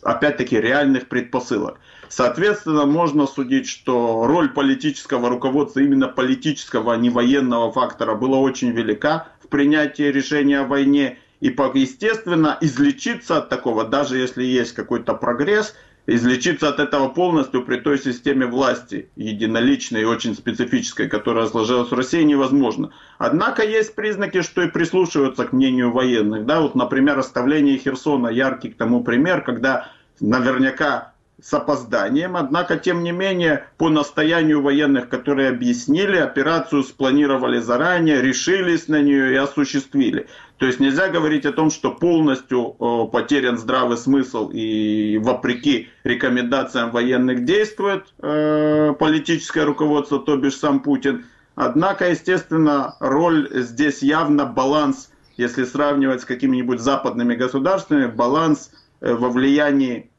[0.02, 1.78] опять-таки, реальных предпосылок.
[2.08, 8.70] Соответственно, можно судить, что роль политического руководства, именно политического, а не военного фактора, была очень
[8.70, 11.18] велика в принятии решения о войне.
[11.40, 15.74] И, естественно, излечиться от такого, даже если есть какой-то прогресс,
[16.14, 21.94] излечиться от этого полностью при той системе власти, единоличной и очень специфической, которая сложилась в
[21.94, 22.90] России, невозможно.
[23.18, 26.46] Однако есть признаки, что и прислушиваются к мнению военных.
[26.46, 33.02] Да, вот, например, оставление Херсона яркий к тому пример, когда наверняка с опозданием, однако, тем
[33.02, 40.26] не менее, по настоянию военных, которые объяснили, операцию спланировали заранее, решились на нее и осуществили.
[40.58, 46.90] То есть нельзя говорить о том, что полностью э, потерян здравый смысл и вопреки рекомендациям
[46.90, 51.24] военных действует э, политическое руководство, то бишь сам Путин.
[51.54, 59.30] Однако, естественно, роль здесь явно баланс, если сравнивать с какими-нибудь западными государствами, баланс э, во
[59.30, 60.10] влиянии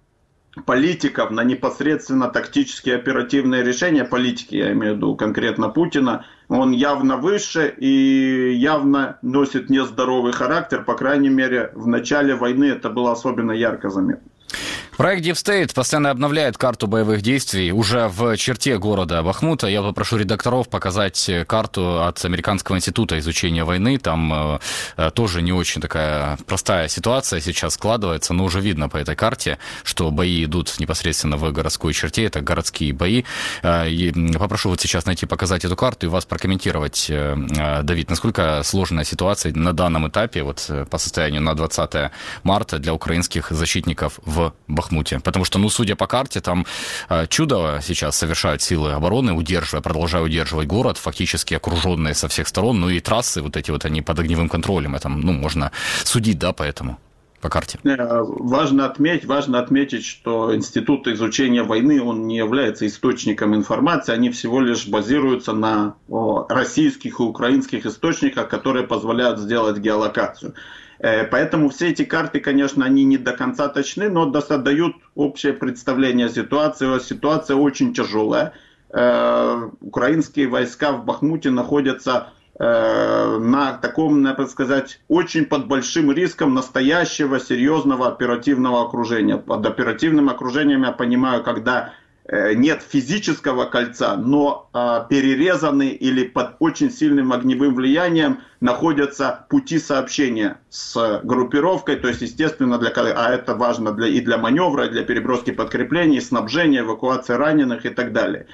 [0.66, 7.18] политиков на непосредственно тактические оперативные решения политики, я имею в виду конкретно Путина, он явно
[7.18, 13.52] выше и явно носит нездоровый характер, по крайней мере, в начале войны это было особенно
[13.52, 14.31] ярко заметно.
[14.98, 19.68] Проект Deep State постоянно обновляет карту боевых действий уже в черте города Бахмута.
[19.68, 23.98] Я попрошу редакторов показать карту от Американского института изучения войны.
[23.98, 24.60] Там э,
[24.98, 29.58] э, тоже не очень такая простая ситуация сейчас складывается, но уже видно по этой карте,
[29.84, 32.26] что бои идут непосредственно в городской черте.
[32.26, 33.24] Это городские бои.
[33.64, 38.10] Э, и попрошу вот сейчас найти, показать эту карту и вас прокомментировать, э, э Давид,
[38.10, 42.12] насколько сложная ситуация на данном этапе, вот э, по состоянию на 20
[42.44, 45.20] марта для украинских защитников в Бахмуте.
[45.20, 46.66] Потому что, ну, судя по карте, там
[47.10, 52.82] э, чудо сейчас совершают силы обороны, удерживая, продолжая удерживать город, фактически окруженные со всех сторон.
[52.82, 54.96] Ну и трассы вот эти вот, они под огневым контролем.
[54.96, 55.72] Это, ну, можно
[56.04, 56.98] судить, да, поэтому
[57.42, 57.80] по карте.
[57.84, 64.30] Э, важно отметить, важно отметить, что Институт изучения войны, он не является источником информации, они
[64.30, 65.96] всего лишь базируются на
[66.50, 70.54] российских и украинских источниках, которые позволяют сделать геолокацию.
[71.02, 76.28] Э, поэтому все эти карты, конечно, они не до конца точны, но дают общее представление
[76.28, 77.00] о ситуации.
[77.00, 78.54] Ситуация очень тяжелая.
[78.90, 86.54] Э, украинские войска в Бахмуте находятся э, на таком, надо сказать, очень под большим риском
[86.54, 89.38] настоящего серьезного оперативного окружения.
[89.38, 91.94] Под оперативным окружением я понимаю, когда
[92.30, 100.60] нет физического кольца, но а, перерезаны или под очень сильным огневым влиянием находятся пути сообщения
[100.70, 105.04] с группировкой, то есть, естественно, для, а это важно для, и для маневра, и для
[105.04, 108.46] переброски подкреплений, снабжения, эвакуации раненых и так далее.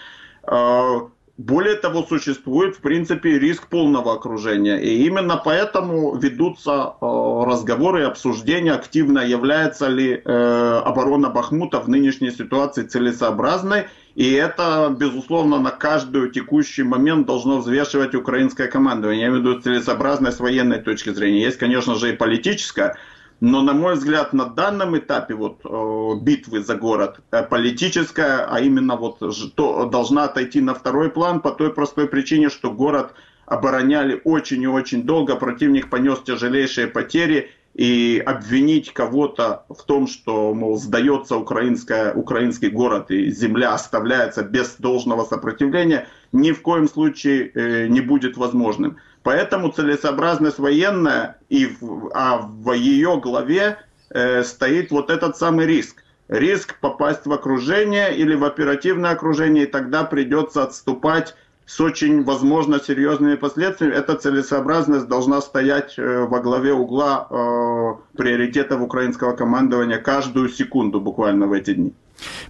[0.43, 4.78] А, более того, существует, в принципе, риск полного окружения.
[4.78, 11.88] И именно поэтому ведутся э, разговоры и обсуждения активно, является ли э, оборона Бахмута в
[11.88, 13.86] нынешней ситуации целесообразной.
[14.15, 19.21] И это, безусловно, на каждый текущий момент должно взвешивать украинское командование.
[19.21, 21.43] Я имею в виду целесообразность с военной точки зрения.
[21.43, 22.97] Есть, конечно же, и политическая.
[23.39, 28.60] Но, на мой взгляд, на данном этапе вот, э, битвы за город э, политическая, а
[28.60, 29.19] именно вот
[29.56, 33.13] то, должна отойти на второй план по той простой причине, что город
[33.45, 40.52] обороняли очень и очень долго, противник понес тяжелейшие потери, и обвинить кого-то в том, что,
[40.56, 47.52] мол, сдается украинская, украинский город и земля оставляется без должного сопротивления, ни в коем случае
[47.54, 48.98] э, не будет возможным.
[49.24, 53.78] Поэтому целесообразность военная, и в, а в ее главе
[54.10, 56.04] э, стоит вот этот самый риск.
[56.30, 61.36] Риск попасть в окружение или в оперативное окружение, и тогда придется отступать
[61.66, 63.94] с очень, возможно, серьезными последствиями.
[63.94, 71.48] Эта целесообразность должна стоять э, во главе угла э, приоритетов украинского командования каждую секунду буквально
[71.48, 71.94] в эти дни.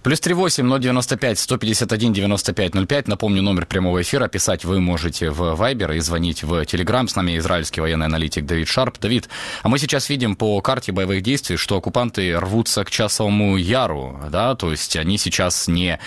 [0.02, 3.08] Плюс 38 095 151 95 05.
[3.08, 4.28] Напомню, номер прямого эфира.
[4.28, 7.06] Писать вы можете в Viber и звонить в Telegram.
[7.06, 8.98] С нами израильский военный аналитик Давид Шарп.
[9.00, 9.28] Давид,
[9.62, 14.54] а мы сейчас видим по карте боевых действий, что оккупанты рвутся к часовому яру, да,
[14.54, 15.98] то есть они сейчас не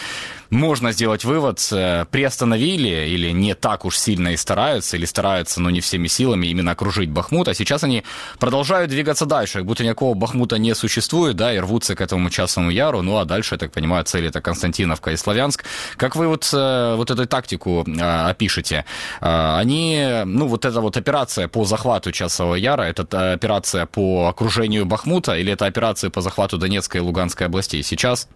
[0.52, 5.70] можно сделать вывод, э, приостановили или не так уж сильно и стараются, или стараются, но
[5.70, 8.04] не всеми силами именно окружить Бахмут, а сейчас они
[8.38, 12.70] продолжают двигаться дальше, как будто никакого Бахмута не существует, да, и рвутся к этому часовому
[12.70, 15.64] яру, ну а дальше, я так понимаю, цель это Константиновка и Славянск.
[15.96, 18.86] Как вы вот, э, вот эту тактику э, опишете?
[19.22, 25.38] Они, ну вот эта вот операция по захвату часового яра, это операция по окружению Бахмута
[25.38, 27.84] или это операция по захвату Донецкой и Луганской областей?
[27.84, 28.28] Сейчас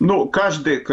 [0.00, 0.84] ну, каждый,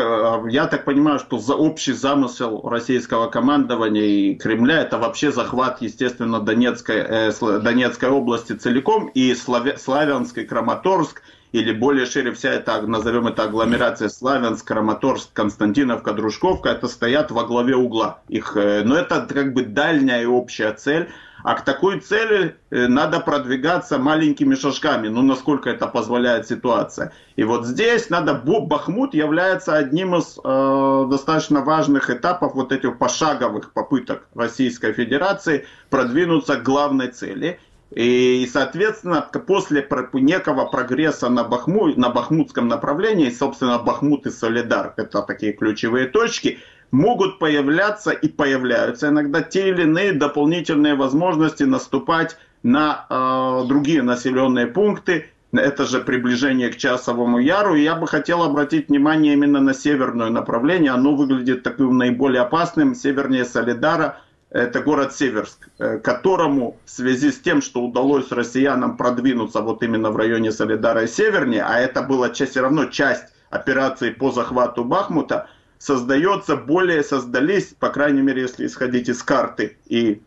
[0.51, 6.39] я так понимаю, что за общий замысел российского командования и Кремля это вообще захват, естественно,
[6.39, 13.27] Донецкой, э, Донецкой области целиком и Славя, Славянск Краматорск, или более шире вся эта, назовем
[13.27, 18.21] это агломерация Славянск, Краматорск, Константиновка, Дружковка, это стоят во главе угла.
[18.29, 21.09] Их, э, но это как бы дальняя и общая цель.
[21.43, 27.13] А к такой цели э, надо продвигаться маленькими шажками, ну насколько это позволяет ситуация.
[27.35, 33.73] И вот здесь надо, Бахмут является одним из э, достаточно важных этапов вот этих пошаговых
[33.73, 37.59] попыток Российской Федерации продвинуться к главной цели.
[37.91, 45.21] И, соответственно, после некого прогресса на, Бахму, на бахмутском направлении, собственно, Бахмут и Солидар, это
[45.23, 46.59] такие ключевые точки,
[46.91, 54.67] могут появляться и появляются иногда те или иные дополнительные возможности наступать на э, другие населенные
[54.67, 55.27] пункты.
[55.51, 57.75] Это же приближение к Часовому Яру.
[57.75, 60.91] И я бы хотел обратить внимание именно на северное направление.
[60.91, 62.95] Оно выглядит таким наиболее опасным.
[62.95, 64.17] Севернее Солидара
[64.51, 70.11] это город Северск, э, которому в связи с тем, что удалось россиянам продвинуться вот именно
[70.11, 75.47] в районе Солидара и севернее, а это была все равно часть операции по захвату Бахмута,
[75.81, 80.21] создается более, создались, по крайней мере, если исходить из карты и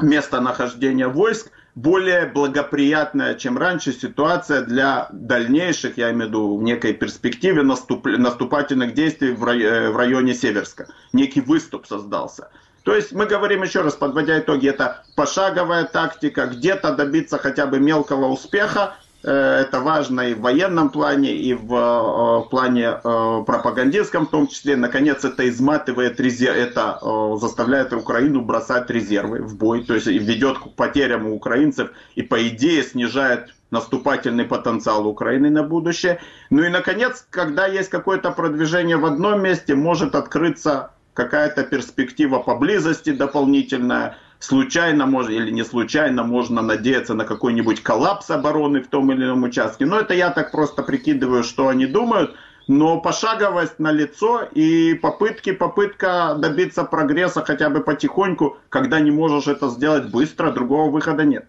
[0.00, 6.94] местонахождения войск, более благоприятная, чем раньше, ситуация для дальнейших, я имею в виду в некой
[6.94, 10.86] перспективе наступ, наступательных действий в, рай, э, в районе Северска.
[11.12, 12.50] Некий выступ создался.
[12.84, 17.80] То есть мы говорим еще раз, подводя итоги, это пошаговая тактика, где-то добиться хотя бы
[17.80, 18.94] мелкого успеха,
[19.30, 24.76] это важно и в военном плане, и в э, плане э, пропагандистском в том числе.
[24.76, 26.98] Наконец, это изматывает резерв, это
[27.36, 32.48] заставляет Украину бросать резервы в бой, то есть ведет к потерям у украинцев и, по
[32.48, 36.20] идее, снижает наступательный потенциал Украины на будущее.
[36.50, 43.10] Ну и, наконец, когда есть какое-то продвижение в одном месте, может открыться какая-то перспектива поблизости
[43.10, 49.24] дополнительная, случайно можно или не случайно можно надеяться на какой-нибудь коллапс обороны в том или
[49.24, 49.86] ином участке.
[49.86, 52.36] Но это я так просто прикидываю, что они думают.
[52.66, 59.48] Но пошаговость на лицо и попытки, попытка добиться прогресса хотя бы потихоньку, когда не можешь
[59.48, 61.46] это сделать быстро, другого выхода нет.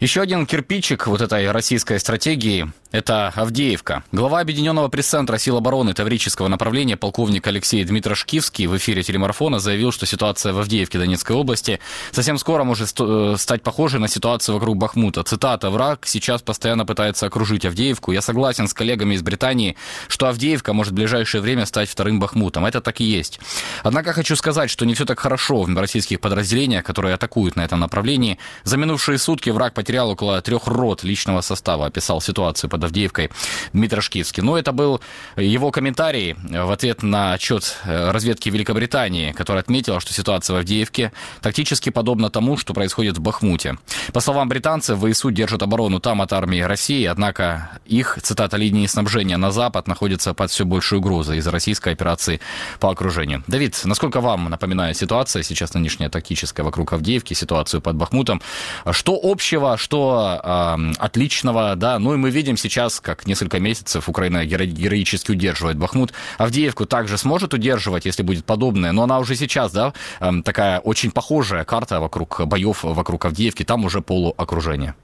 [0.00, 4.02] Еще один кирпичик вот этой российской стратегии– это Авдеевка.
[4.12, 10.06] Глава Объединенного пресс-центра сил обороны Таврического направления полковник Алексей Дмитрошкивский в эфире телемарафона заявил, что
[10.06, 11.80] ситуация в Авдеевке Донецкой области
[12.12, 15.22] совсем скоро может э, стать похожей на ситуацию вокруг Бахмута.
[15.22, 18.10] Цитата «Враг сейчас постоянно пытается окружить Авдеевку.
[18.10, 19.76] Я согласен с коллегами из Британии,
[20.08, 22.64] что Авдеевка может в ближайшее время стать вторым Бахмутом.
[22.64, 23.38] Это так и есть.
[23.82, 27.80] Однако хочу сказать, что не все так хорошо в российских подразделениях, которые атакуют на этом
[27.80, 28.38] направлении.
[28.64, 33.30] За минувшие сутки враг потерял потерял около трех рот личного состава, описал ситуацию под Авдеевкой
[33.72, 34.40] Дмитрий Шкивский.
[34.40, 35.00] Но это был
[35.36, 41.10] его комментарий в ответ на отчет э, разведки Великобритании, который отметил, что ситуация в Авдеевке
[41.40, 43.78] тактически подобна тому, что происходит в Бахмуте.
[44.12, 49.38] По словам британцев, ВСУ держат оборону там от армии России, однако их, цитата, линии снабжения
[49.38, 52.40] на запад находятся под все большей угрозой из-за российской операции
[52.78, 53.42] по окружению.
[53.48, 58.40] Давид, насколько вам напоминает ситуация сейчас нынешняя тактическая вокруг Авдеевки, ситуацию под Бахмутом?
[58.92, 61.98] Что общего, что э, отличного, да?
[61.98, 66.12] Ну и мы видим сейчас, как несколько месяцев Украина геро- героически удерживает Бахмут.
[66.38, 71.10] Авдеевку также сможет удерживать, если будет подобное, но она уже сейчас, да, э, такая очень
[71.10, 74.94] похожая карта вокруг боев вокруг Авдеевки, там уже полуокружение.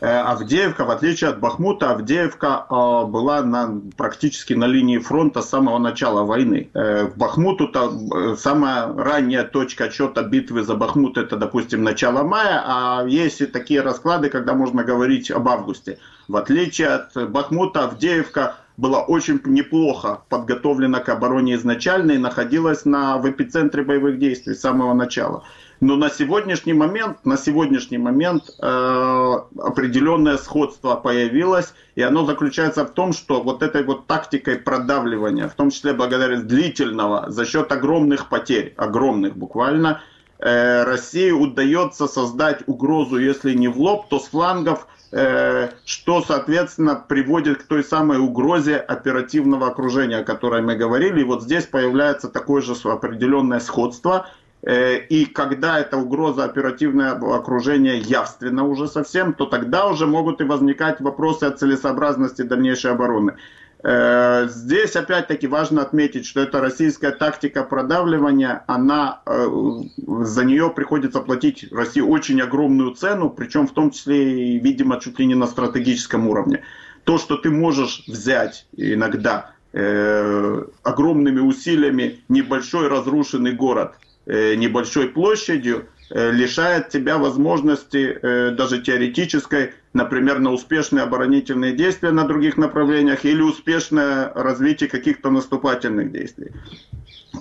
[0.00, 2.74] Э, Авдеевка, в отличие от Бахмута, Авдеевка э,
[3.06, 6.70] была на, практически на линии фронта с самого начала войны.
[6.72, 13.40] В э, самая ранняя точка отчета битвы за Бахмут это, допустим, начало мая, а есть
[13.40, 15.98] и такие расклады, когда можно говорить об августе.
[16.28, 23.16] В отличие от Бахмута, Авдеевка была очень неплохо подготовлена к обороне изначально и находилась на,
[23.18, 25.44] в эпицентре боевых действий с самого начала.
[25.80, 32.90] Но на сегодняшний момент, на сегодняшний момент э, определенное сходство появилось, и оно заключается в
[32.92, 38.30] том, что вот этой вот тактикой продавливания, в том числе благодаря длительного, за счет огромных
[38.30, 40.00] потерь, огромных буквально,
[40.38, 46.94] э, России удается создать угрозу, если не в лоб, то с флангов, э, что, соответственно,
[47.06, 51.20] приводит к той самой угрозе оперативного окружения, о которой мы говорили.
[51.20, 54.26] И вот здесь появляется такое же определенное сходство–
[54.68, 61.00] и когда эта угроза оперативного окружения явственна уже совсем, то тогда уже могут и возникать
[61.00, 63.36] вопросы о целесообразности дальнейшей обороны.
[63.84, 69.48] Э, здесь опять-таки важно отметить, что эта российская тактика продавливания, она, э,
[69.96, 75.26] за нее приходится платить России очень огромную цену, причем в том числе, видимо, чуть ли
[75.26, 76.64] не на стратегическом уровне.
[77.04, 86.32] То, что ты можешь взять иногда огромными усилиями небольшой разрушенный город– Э, небольшой площадью э,
[86.32, 93.40] лишает тебя возможности э, даже теоретической, например, на успешные оборонительные действия на других направлениях или
[93.40, 96.50] успешное развитие каких-то наступательных действий.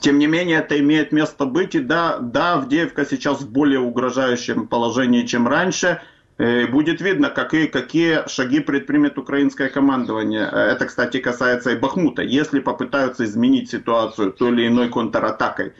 [0.01, 4.67] Тем не менее, это имеет место быть, и да, да, Авдеевка сейчас в более угрожающем
[4.67, 6.01] положении, чем раньше.
[6.38, 10.43] Будет видно, какие, какие шаги предпримет украинское командование.
[10.43, 12.23] Это, кстати, касается и Бахмута.
[12.23, 15.71] Если попытаются изменить ситуацию той или иной контратакой, Э,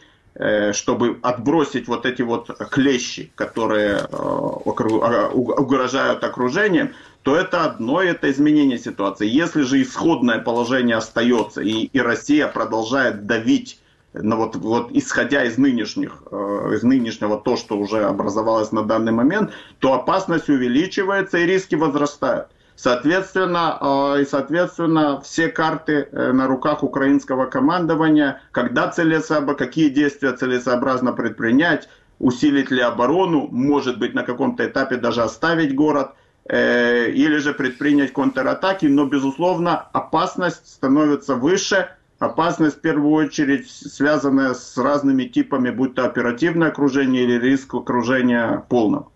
[0.74, 8.30] чтобы отбросить вот эти вот клещи, которые э, а, угрожают окружением, то это одно, это
[8.30, 9.28] изменение ситуации.
[9.28, 13.80] Если же исходное положение остается, и, и Россия продолжает давить
[14.14, 19.12] но вот, вот исходя из нынешних, э, из нынешнего то, что уже образовалось на данный
[19.12, 22.48] момент, то опасность увеличивается и риски возрастают.
[22.76, 30.34] Соответственно, э, и соответственно все карты э, на руках украинского командования, когда целесообразно, какие действия
[30.34, 31.88] целесообразно предпринять,
[32.20, 36.12] усилить ли оборону, может быть на каком-то этапе даже оставить город,
[36.50, 44.54] э, или же предпринять контратаки, но безусловно опасность становится выше, опасность в первую очередь связанная
[44.54, 49.12] с разными типами, будь то оперативное окружение или риск окружения полного.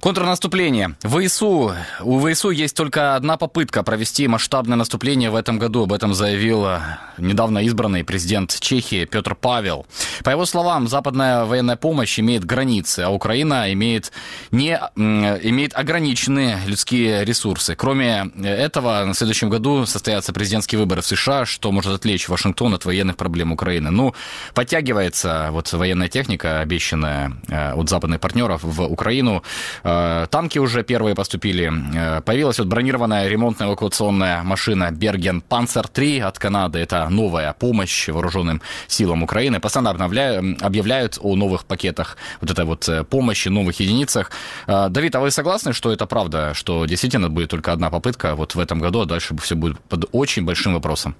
[0.00, 0.94] Контрнаступление.
[1.02, 1.74] ВСУ.
[2.02, 5.82] У ВСУ есть только одна попытка провести масштабное наступление в этом году.
[5.82, 6.80] Об этом заявил э,
[7.18, 9.86] недавно избранный президент Чехии Петр Павел.
[10.22, 14.12] По его словам, западная военная помощь имеет границы, а Украина имеет,
[14.52, 17.74] не, имеет ограниченные людские ресурсы.
[17.74, 22.84] Кроме этого, на следующем году состоятся президентские выборы в США, что может отвлечь Вашингтон от
[22.84, 23.90] военных проблем Украины.
[23.90, 24.14] Ну,
[24.54, 29.42] подтягивается вот военная техника, обещанная э, от западных партнеров в Украину.
[29.88, 31.72] Э, танки уже первые поступили.
[31.94, 36.78] Э, появилась вот бронированная ремонтная эвакуационная машина Берген Панцер 3 от Канады.
[36.78, 39.60] Это новая помощь вооруженным силам Украины.
[39.60, 44.30] Постоянно объявляют о новых пакетах вот этой вот э, помощи, новых единицах.
[44.66, 48.60] Давид, а вы согласны, что это правда, что действительно будет только одна попытка вот в
[48.60, 51.14] этом году, а дальше все будет под очень большим вопросом?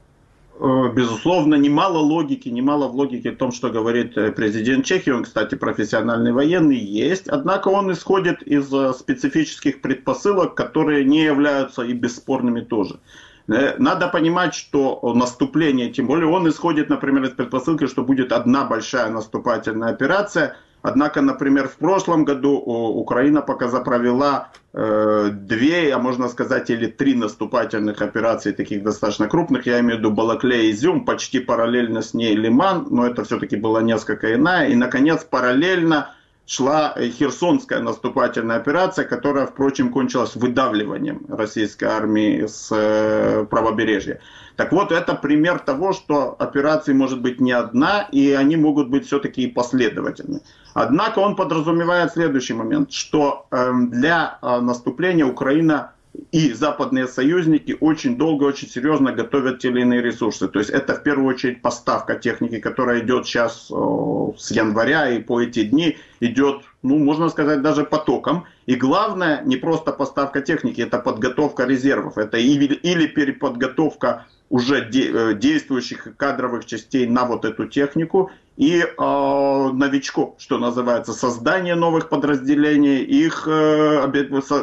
[0.61, 5.23] Э, безусловно, немало логики, немало в логике в том, что говорит э, президент Чехии, он,
[5.23, 11.93] кстати, профессиональный военный, есть, однако он исходит из э, специфических предпосылок, которые не являются и
[11.93, 12.99] бесспорными тоже.
[13.47, 19.11] Надо понимать, что наступление, тем более он исходит, например, из предпосылки, что будет одна большая
[19.11, 26.71] наступательная операция– Однако, например, в прошлом году Украина пока запровела э, две, а можно сказать,
[26.71, 29.67] или три наступательных операции, таких достаточно крупных.
[29.67, 33.57] Я имею в виду Балаклея и Изюм, почти параллельно с ней Лиман, но это все-таки
[33.57, 34.69] была несколько иная.
[34.69, 36.15] И, наконец, параллельно
[36.47, 44.21] шла Херсонская наступательная операция, которая, впрочем, кончилась выдавливанием российской армии с э, правобережья.
[44.59, 49.07] Так вот, это пример того, что операции может быть не одна, и они могут быть
[49.07, 50.41] все-таки последовательны.
[50.75, 55.93] Однако он подразумевает следующий момент, что эм, для э, наступления Украина
[56.33, 60.49] и западные союзники очень долго, очень серьезно готовят те или иные ресурсы.
[60.49, 65.41] То есть это в первую очередь поставка техники, которая идет сейчас с января и по
[65.41, 68.45] эти дни идет, ну, можно сказать, даже потоком.
[68.67, 72.19] И главное, не просто поставка техники, это подготовка резервов.
[72.19, 80.37] Это или переподготовка уже э, действующих кадровых частей на вот эту технику и э, новичков,
[80.39, 84.11] что называется, создание новых подразделений, их э,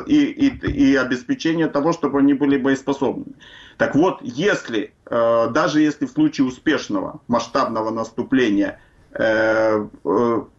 [0.08, 3.26] и, и, и обеспечение того, чтобы они были боеспособны.
[3.78, 8.80] Так вот, если, э, даже если в случае успешного масштабного наступления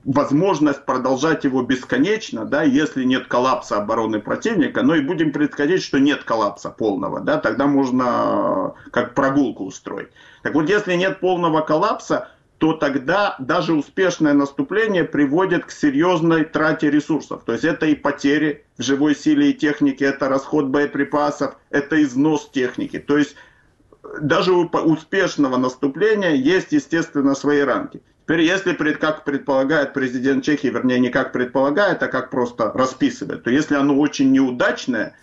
[0.04, 5.98] возможность продолжать его бесконечно, да, если нет коллапса обороны противника, но и будем предсказать, что
[5.98, 10.08] нет коллапса полного, да, тогда можно э, как прогулку устроить.
[10.42, 16.90] Так вот, если нет полного коллапса, то тогда даже успешное наступление приводит к серьезной трате
[16.90, 17.42] ресурсов.
[17.44, 22.48] То есть это и потери в живой силе и технике, это расход боеприпасов, это износ
[22.50, 22.98] техники.
[22.98, 23.36] То есть
[24.20, 28.00] даже у успешного наступления есть, естественно, свои рамки.
[28.26, 33.50] Теперь, если, как предполагает президент Чехии, вернее, не как предполагает, а как просто расписывает, то
[33.50, 35.16] если оно очень неудачное,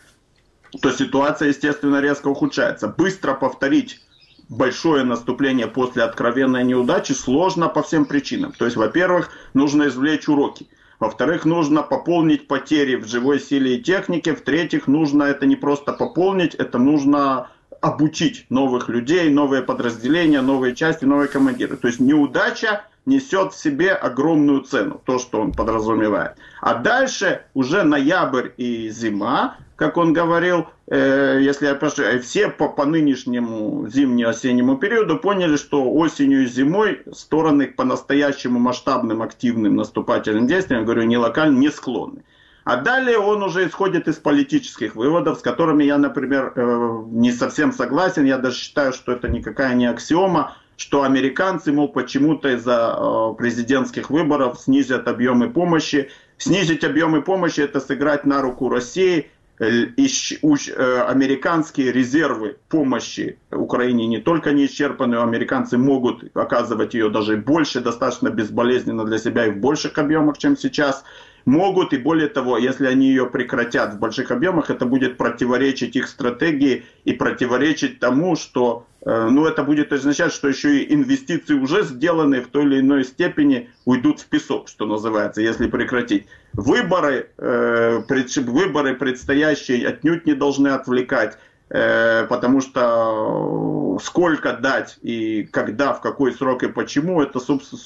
[0.82, 2.88] то ситуация, естественно, резко ухудшается.
[2.88, 4.00] Быстро повторить
[4.48, 8.54] большое наступление после откровенной неудачи сложно по всем причинам.
[8.54, 10.68] То есть, во-первых, нужно извлечь уроки.
[11.02, 14.34] Во-вторых, нужно пополнить потери в живой силе и технике.
[14.34, 17.50] В-третьих, нужно это не просто пополнить, это нужно
[17.82, 21.76] обучить новых людей, новые подразделения, новые части, новые командиры.
[21.76, 26.38] То есть неудача несет в себе огромную цену, то, что он подразумевает.
[26.62, 32.48] А дальше уже ноябрь и зима, как он говорил, э, если я прошу, э, все
[32.48, 40.48] по, по нынешнему зимне-осеннему периоду поняли, что осенью и зимой стороны по-настоящему масштабным активным наступательным
[40.48, 42.24] действиям, я говорю, не локально, не склонны.
[42.64, 47.74] А далее он уже исходит из политических выводов, с которыми я, например, э, не совсем
[47.74, 48.24] согласен.
[48.24, 54.10] Я даже считаю, что это никакая не аксиома что американцы, мол, почему-то из-за э, президентских
[54.10, 56.10] выборов снизят объемы помощи.
[56.38, 59.32] Снизить объемы помощи– это сыграть на руку России.
[59.60, 67.38] Э, э, американские резервы помощи Украине не только не исчерпаны, американцы могут оказывать ее даже
[67.38, 71.06] больше, достаточно безболезненно для себя и в больших объемах, чем сейчас
[71.46, 76.10] могут, и более того, если они ее прекратят в больших объемах, это будет противоречить их
[76.10, 82.42] стратегии и противоречить тому, что ну, это будет означать, что еще и инвестиции уже сделанные
[82.42, 86.26] в той или иной степени уйдут в песок, что называется, если прекратить.
[86.54, 88.02] Выборы, э,
[88.38, 91.38] выборы предстоящие отнюдь не должны отвлекать,
[91.70, 97.40] э, потому что сколько дать и когда, в какой срок и почему, это,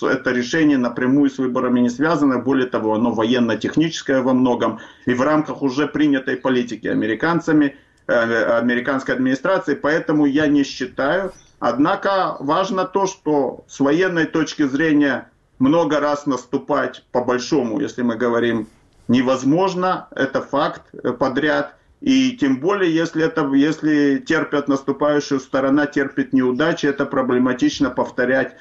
[0.03, 2.37] это решение напрямую с выборами не связано.
[2.37, 9.15] Более того, оно военно-техническое во многом и в рамках уже принятой политики американцами– Э, американской
[9.15, 11.33] администрации, поэтому я не считаю.
[11.59, 15.29] Однако важно то, что с военной точки зрения
[15.59, 18.67] много раз наступать по большому, если мы говорим,
[19.07, 21.73] невозможно, это факт э, подряд.
[21.99, 28.55] И тем более, если, это, если терпят наступающую сторона, терпит неудачи, это проблематично повторять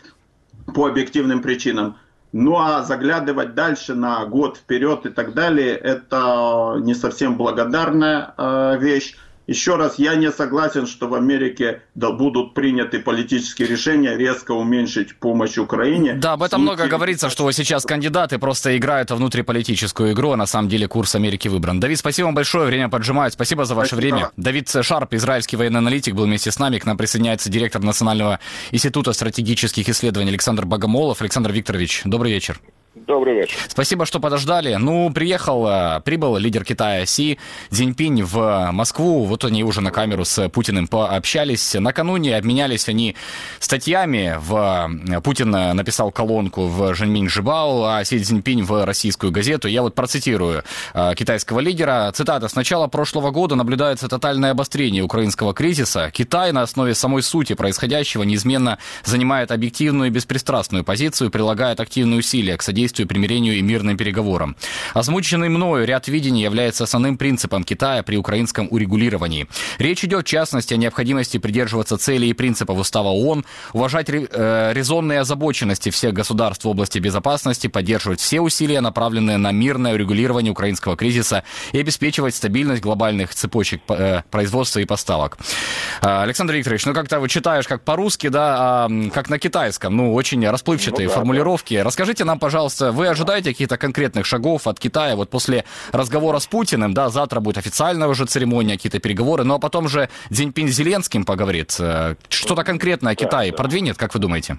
[0.75, 1.97] по объективным причинам.
[2.33, 8.79] Ну а заглядывать дальше на год вперед и так далее, это не совсем благодарная э,
[8.79, 9.17] вещь.
[9.47, 15.17] Еще раз, я не согласен, что в Америке да, будут приняты политические решения резко уменьшить
[15.17, 16.15] помощь Украине.
[16.15, 20.69] Да, об этом много говорится, что сейчас кандидаты просто играют внутриполитическую игру, а на самом
[20.69, 21.79] деле курс Америки выбран.
[21.79, 23.35] Давид, спасибо вам большое, время поджимает.
[23.35, 24.17] Спасибо за ваше спасибо.
[24.17, 24.31] время.
[24.37, 26.79] Давид Шарп, израильский военный аналитик, был вместе с нами.
[26.79, 28.41] К нам присоединяется директор Национального
[28.73, 31.21] института стратегических исследований Александр Богомолов.
[31.21, 32.61] Александр Викторович, добрый вечер.
[32.97, 33.59] Добрый вечер.
[33.69, 34.75] Спасибо, что подождали.
[34.77, 37.39] Ну, приехал, э, прибыл лидер Китая Си
[37.71, 39.25] Цзиньпинь в Москву.
[39.25, 41.75] Вот они уже на камеру с Путиным пообщались.
[41.75, 43.15] Накануне обменялись они
[43.61, 44.37] статьями.
[44.41, 45.21] В...
[45.23, 49.69] Путин написал колонку в Женьминь Жибао, а Си Цзиньпинь в российскую газету.
[49.69, 52.11] Я вот процитирую э, китайского лидера.
[52.15, 52.49] Цитата.
[52.49, 56.11] «С начала прошлого года наблюдается тотальное обострение украинского кризиса.
[56.11, 62.57] Китай на основе самой сути происходящего неизменно занимает объективную и беспристрастную позицию, прилагает активные усилия
[62.57, 64.57] к содействию содействию примирению и мирным переговорам.
[64.95, 69.47] Озвученный мною ряд видений является основным принципом Китая при украинском урегулировании.
[69.79, 75.21] Речь идет, в частности, о необходимости придерживаться целей и принципов Устава ООН, уважать э, резонные
[75.21, 81.43] озабоченности всех государств в области безопасности, поддерживать все усилия, направленные на мирное урегулирование украинского кризиса
[81.73, 85.39] и обеспечивать стабильность глобальных цепочек э, производства и поставок.
[86.03, 90.15] Э, Александр Викторович, ну как-то вы читаешь как по-русски, да, а как на китайском, ну
[90.15, 91.77] очень расплывчатые ну, да, формулировки.
[91.77, 91.85] Да.
[91.85, 96.95] Расскажите нам, пожалуйста, вы ожидаете каких-то конкретных шагов от Китая вот после разговора с Путиным,
[96.95, 101.77] да, завтра будет официальная уже церемония, какие-то переговоры, ну а потом же Дзиньпин Зеленским поговорит.
[101.81, 104.59] Э, что-то конкретное о Китае да, продвинет, как вы думаете?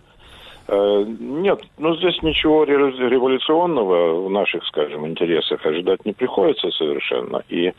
[0.68, 7.44] Э, нет, ну здесь ничего революционного в наших, скажем, интересах ожидать не приходится совершенно.
[7.48, 7.72] И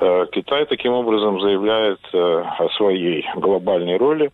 [0.00, 4.30] э, Китай таким образом заявляет э, о своей глобальной роли.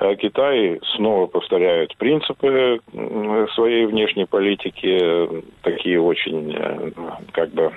[0.00, 2.80] Э, Китай снова повторяет принципы
[3.54, 6.92] своей внешней политики, такие очень
[7.32, 7.72] как бы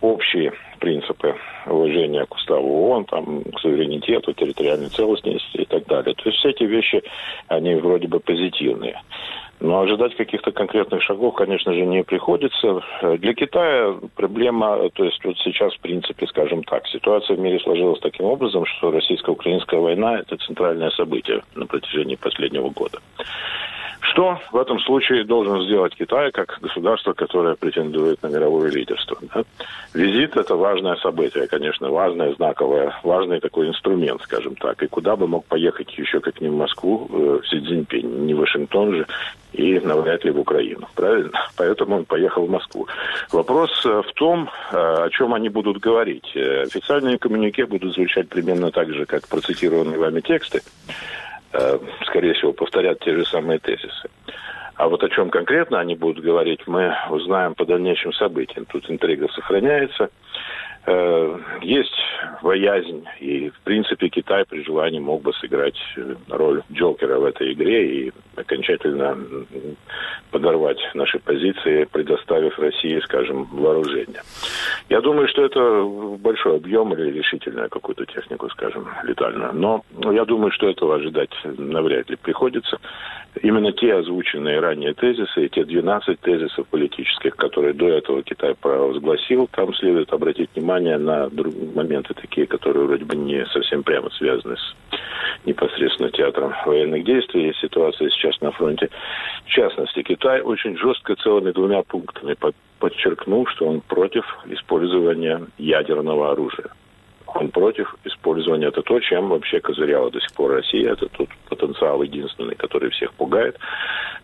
[0.00, 1.34] общие принципы
[1.66, 6.14] уважения к уставу ООН, там, к суверенитету, территориальной целостности и так далее.
[6.14, 7.02] То есть все эти вещи,
[7.48, 9.00] они вроде бы позитивные.
[9.60, 12.82] Но ожидать каких-то конкретных шагов, конечно же, не приходится.
[13.02, 18.00] Для Китая проблема, то есть вот сейчас, в принципе, скажем так, ситуация в мире сложилась
[18.00, 22.98] таким образом, что российско-украинская война– это центральное событие на протяжении последнего года.
[24.00, 29.18] Что в этом случае должен сделать Китай как государство, которое претендует на мировое лидерство?
[29.34, 29.42] Да?
[29.94, 34.82] Визит– это важное событие, конечно, важное, знаковое, важный такой инструмент, скажем так.
[34.82, 38.38] И куда бы мог поехать еще как не в Москву э, Си Цзиньпинь, не в
[38.38, 39.06] Вашингтон же,
[39.52, 40.88] и навряд ли в Украину.
[40.94, 41.48] Правильно?
[41.56, 42.86] Поэтому он поехал в Москву.
[43.32, 46.36] Вопрос э, в том, э, о чем они будут говорить.
[46.36, 50.60] Официальные коммюнике будут звучать примерно так же, как процитированные вами тексты.
[51.58, 54.10] Э, скорее всего, повторят те же самые тезисы.
[54.74, 58.66] А вот о чем конкретно они будут говорить, мы узнаем по дальнейшим событиям.
[58.66, 60.10] Тут интрига сохраняется.
[60.86, 61.96] Э, есть
[62.42, 67.54] боязнь, и, в принципе, Китай при желании мог бы сыграть э, роль Джокера в этой
[67.54, 69.18] игре и окончательно
[70.30, 74.22] подорвать наши позиции, предоставив России, скажем, вооружение.
[74.88, 75.82] Я думаю, что это
[76.18, 79.52] большой объем или решительную какую-то технику, скажем, летальную.
[79.54, 79.82] Но
[80.12, 82.78] я думаю, что этого ожидать навряд ли приходится.
[83.42, 89.48] Именно те озвученные ранее тезисы и те 12 тезисов политических, которые до этого Китай провозгласил,
[89.52, 91.30] там следует обратить внимание на
[91.74, 94.74] моменты такие, которые вроде бы не совсем прямо связаны с
[95.44, 98.90] непосредственно театром военных действий и ситуацией сейчас на фронте.
[99.44, 102.36] В частности, Китай очень жестко целыми двумя пунктами
[102.78, 106.70] подчеркнул, что он против использования ядерного оружия
[107.26, 108.68] он против использования.
[108.68, 110.92] Это то, чем вообще козыряла до сих пор Россия.
[110.92, 113.58] Это тот потенциал единственный, который всех пугает,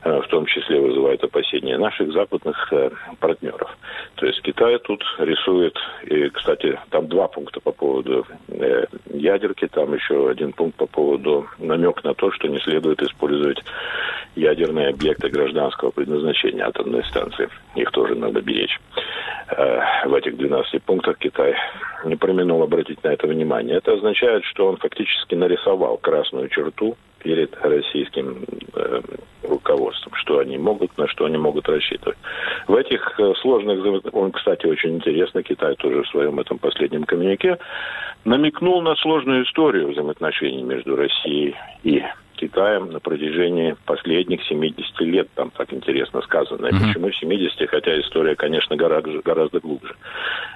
[0.05, 2.91] э, в том числе вызывает опасения наших западных э,
[3.21, 3.77] партнеров.
[4.17, 9.95] То есть Китай тут рисует, и, кстати, там два пункта по поводу э, ядерки, там
[9.95, 13.63] еще один пункт по поводу намек на то, что не следует использовать
[14.35, 17.49] ядерные объекты гражданского предназначения атомной станции.
[17.75, 18.79] Их тоже надо беречь.
[19.49, 21.55] В этих 12 пунктах Китай
[22.05, 23.77] не променул обратить на это внимание.
[23.77, 29.01] Это означает, что он фактически нарисовал красную черту перед российским э,
[29.45, 32.19] руководством, что они могут, на что они могут рассчитывать.
[32.67, 33.79] В этих э, сложных,
[34.13, 37.59] он, кстати, очень интересно, Китай тоже в своем этом последнем коммюнике
[38.25, 41.55] намекнул на сложную историю взаимоотношений между Россией
[41.85, 42.03] и
[42.43, 45.29] Китаем на протяжении последних 70 лет.
[45.37, 46.67] Там так интересно сказано.
[46.67, 46.87] Mm-hmm.
[46.89, 49.95] Почему 70, хотя история, конечно, гораздо, гораздо глубже.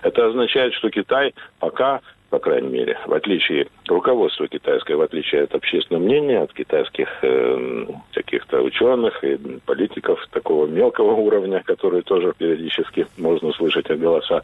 [0.02, 2.00] Это означает, что Китай пока
[2.36, 7.86] по крайней мере, в отличие руководства китайское, в отличие от общественного мнения, от китайских э,
[8.12, 14.42] каких-то ученых и политиков такого мелкого уровня, которые тоже периодически можно слышать их голоса,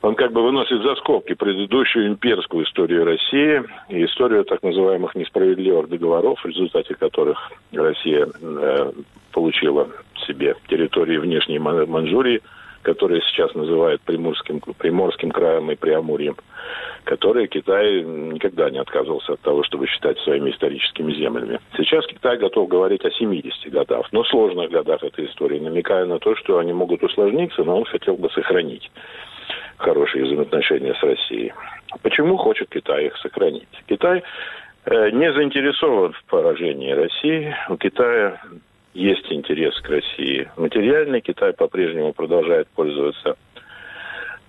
[0.00, 5.88] он как бы выносит за скобки предыдущую имперскую историю России и историю так называемых несправедливых
[5.88, 8.92] договоров, в результате которых Россия э,
[9.32, 9.88] получила
[10.24, 12.42] себе территории внешней Манчжурии,
[12.82, 16.36] которые сейчас называют Приморским, Приморским краем и Преамурьем
[17.08, 21.58] которые Китай никогда не отказывался от того, чтобы считать своими историческими землями.
[21.74, 26.36] Сейчас Китай готов говорить о 70 годах, но сложных годах этой истории, намекая на то,
[26.36, 28.90] что они могут усложниться, но он хотел бы сохранить
[29.78, 31.54] хорошие взаимоотношения с Россией.
[32.02, 33.68] Почему хочет Китай их сохранить?
[33.88, 34.22] Китай
[34.84, 37.56] э, не заинтересован в поражении России.
[37.70, 38.38] У Китая
[38.98, 41.20] есть интерес к России материальный.
[41.20, 43.36] Китай по-прежнему продолжает пользоваться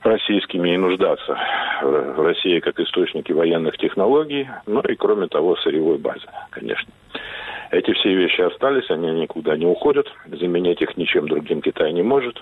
[0.02, 1.38] российскими и нуждаться
[1.82, 6.91] в России как источники военных технологий, ну и, кроме того, сырьевой базы, конечно.
[7.72, 12.41] Эти все вещи остались, они никуда не уходят, заменять их ничем другим Китай не может.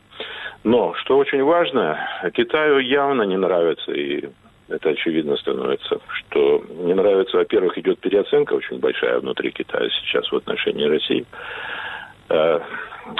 [0.63, 1.99] Но, что очень важно,
[2.33, 4.29] Китаю явно не нравится, и
[4.69, 10.35] это очевидно становится, что не нравится, во-первых, идет переоценка очень большая внутри Китая сейчас в
[10.35, 11.25] отношении России.
[12.29, 12.59] Э,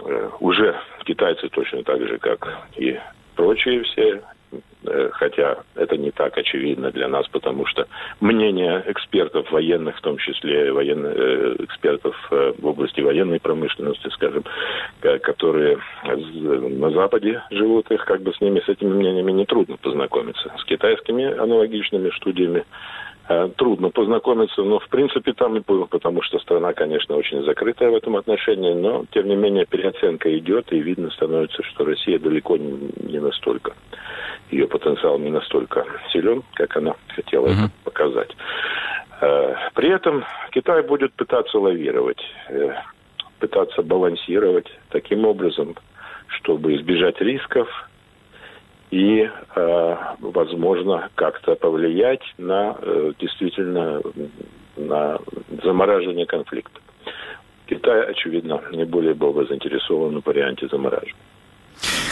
[0.06, 3.00] э, уже китайцы точно так же, как и
[3.36, 4.22] прочие все
[4.86, 7.88] Э, хотя это не так очевидно для нас, потому что
[8.22, 14.44] мнение экспертов военных, в том числе военных, э, экспертов в области военной промышленности, скажем,
[15.22, 20.54] которые на Западе живут, их как бы с ними, с этими мнениями нетрудно познакомиться.
[20.58, 22.64] С китайскими аналогичными студиями
[23.58, 27.96] трудно познакомиться, но в принципе там и было, потому что страна, конечно, очень закрытая в
[27.96, 33.20] этом отношении, но тем не менее переоценка идет, и видно становится, что Россия далеко не
[33.20, 33.74] настолько
[34.52, 37.66] ее потенциал не настолько силен, как она хотела mm-hmm.
[37.66, 38.36] это показать.
[39.22, 42.74] Э, при этом Китай будет пытаться лавировать, э,
[43.40, 45.76] пытаться балансировать таким образом,
[46.28, 47.68] чтобы избежать рисков
[48.92, 52.78] и, э, возможно, как-то повлиять на
[53.20, 54.02] действительно
[54.76, 55.20] на
[55.64, 56.80] замораживание конфликта.
[57.66, 61.16] Китай, очевидно, не более был бы заинтересован в варианте замораживания.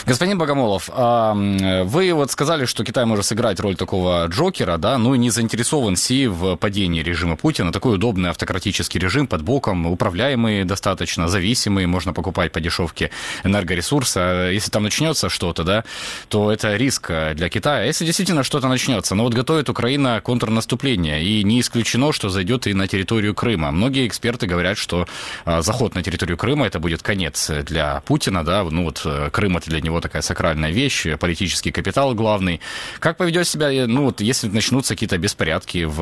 [0.06, 5.18] Господин Богомолов, вы вот сказали, что Китай может сыграть роль такого Джокера, да, ну и
[5.18, 7.72] не заинтересован Си в падении режима Путина.
[7.72, 13.10] Такой удобный автократический режим под боком, управляемый достаточно, зависимый, можно покупать по дешевке
[13.42, 14.18] энергоресурсы.
[14.18, 15.84] А если там начнется что-то, да,
[16.28, 17.82] то это риск для Китая.
[17.82, 22.66] А если действительно что-то начнется, но вот готовит Украина контрнаступление, и не исключено, что зайдет
[22.66, 23.72] и на территорию Крыма.
[23.72, 25.06] Многие эксперты говорят, что
[25.44, 29.70] а, заход на территорию Крыма это будет конец для Путина, да, ну вот э, Это
[29.70, 32.60] для него такая сакральная вещь, политический капитал главный.
[33.00, 35.98] Как поведет себя, э, ну вот, если начнутся какие-то беспорядки в,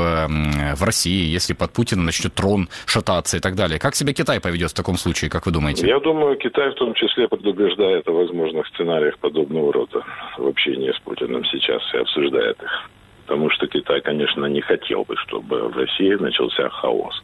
[0.76, 3.78] в России, если под Путина начнет трон шататься и так далее?
[3.78, 5.86] Как себя Китай поведет в таком случае, как вы думаете?
[5.86, 10.04] Я думаю, Китай в том числе предупреждает о возможных сценариях подобного рода
[10.38, 12.90] в общении с Путиным сейчас и обсуждает их.
[13.26, 17.22] Потому что Китай, конечно, не хотел бы, чтобы в России начался хаос.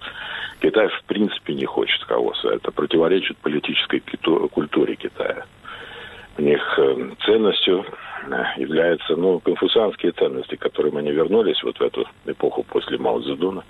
[0.60, 2.48] Китай в принципе не хочет хаоса.
[2.48, 4.02] Это противоречит политической
[4.50, 5.44] культуре Китая
[6.40, 7.84] у них э, ценностью
[8.24, 13.20] э, являются ну, конфуцианские ценности, к которым они вернулись вот в эту эпоху после Мао
[13.20, 13.62] Цзэдуна,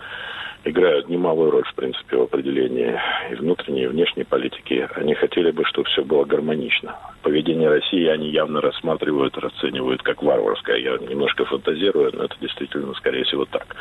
[0.64, 2.96] играют немалую роль, в принципе, в определении
[3.32, 4.88] и внутренней, и внешней политики.
[4.94, 6.96] Они хотели бы, чтобы все было гармонично.
[7.22, 10.76] Поведение России они явно рассматривают, расценивают как варварское.
[10.76, 13.74] Я немножко фантазирую, но это действительно, скорее всего, так.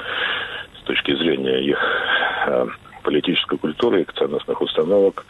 [0.81, 1.79] С точки зрения их
[2.47, 2.65] э,
[3.03, 5.25] политической культуры, их ценностных установок,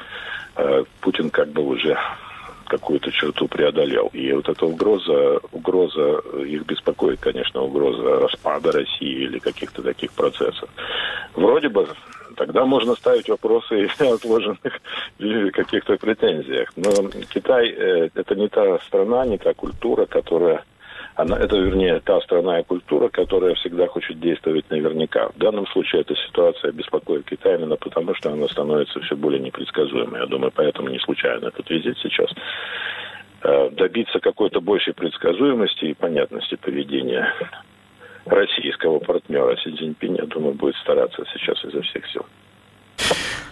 [0.99, 1.97] Путин как бы уже
[2.69, 4.09] какую-то черту преодолел.
[4.13, 10.69] И вот эта угроза, угроза их беспокоит, конечно, угроза распада России или каких-то таких процессов.
[11.35, 11.87] Вроде бы
[12.37, 14.79] тогда можно ставить вопросы о отложенных
[15.51, 16.71] каких-то претензиях.
[16.77, 16.91] Но
[17.33, 20.63] Китай э, это не та страна, не та культура, которая
[21.19, 25.27] она, это, вернее, та страна и культура, которая всегда хочет действовать наверняка.
[25.29, 30.21] В данном случае эта ситуация беспокоит Китай именно потому, что она становится все более непредсказуемой.
[30.21, 32.31] Я думаю, поэтому не случайно этот визит сейчас.
[33.41, 37.33] Э, добиться какой-то большей предсказуемости и понятности поведения
[38.25, 42.25] российского партнера Си Цзиньпинь, я думаю, будет стараться сейчас изо всех сил.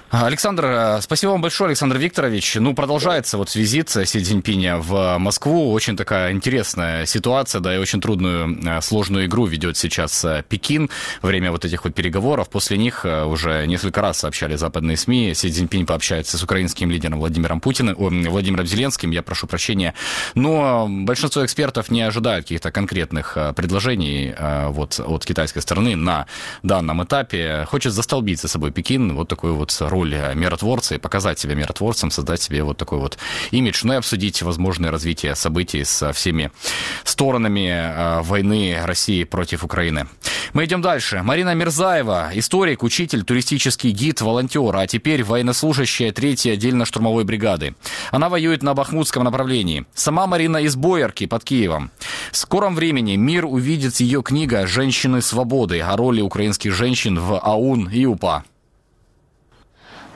[0.10, 2.56] Александр, э, спасибо вам большое, Александр Викторович.
[2.56, 5.74] Ну, продолжается вот визит Си Цзиньпиня в Москву.
[5.74, 10.90] Очень такая интересная ситуация, да, и очень трудную, э, сложную игру ведет сейчас э, Пекин.
[11.22, 12.50] Время вот этих вот переговоров.
[12.50, 15.34] После них уже несколько раз сообщали западные СМИ.
[15.34, 19.94] Си Цзиньпинь пообщается с украинским лидером Владимиром Путиным, о, Владимиром Зеленским, я прошу прощения.
[20.36, 24.36] Но большинство экспертов не ожидают каких-то конкретных предложений
[24.70, 26.28] вот от китайской стороны на
[26.64, 27.66] данном этапе.
[27.70, 29.14] Хочет застолбить за собой Пекин.
[29.14, 29.72] Вот такой вот
[30.06, 33.18] миротворца и показать себя миротворцем, создать себе вот такой вот
[33.52, 36.52] имидж, ну и обсудить возможное развитие событий со всеми
[37.04, 40.08] сторонами э, войны России против Украины.
[40.54, 41.22] Мы идем дальше.
[41.24, 47.76] Марина Мирзаева, историк, учитель, туристический гид, волонтер, а теперь военнослужащая 3-й отдельно-штурмовой бригады.
[48.12, 49.86] Она воюет на Бахмутском направлении.
[49.94, 51.92] Сама Марина из Боярки под Киевом.
[52.32, 57.90] В скором времени мир увидит ее книга «Женщины свободы» о роли украинских женщин в АУН
[57.90, 58.44] и УПА.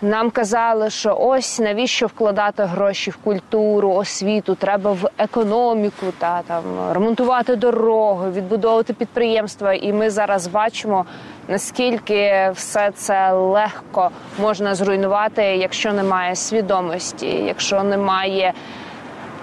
[0.04, 6.64] Нам казали, що ось навіщо вкладати гроші в культуру, освіту, треба в економіку та там
[6.92, 9.74] ремонтувати дороги, відбудовувати підприємства.
[9.74, 11.06] І ми зараз бачимо,
[11.48, 18.54] наскільки все це легко можна зруйнувати, якщо немає свідомості, якщо немає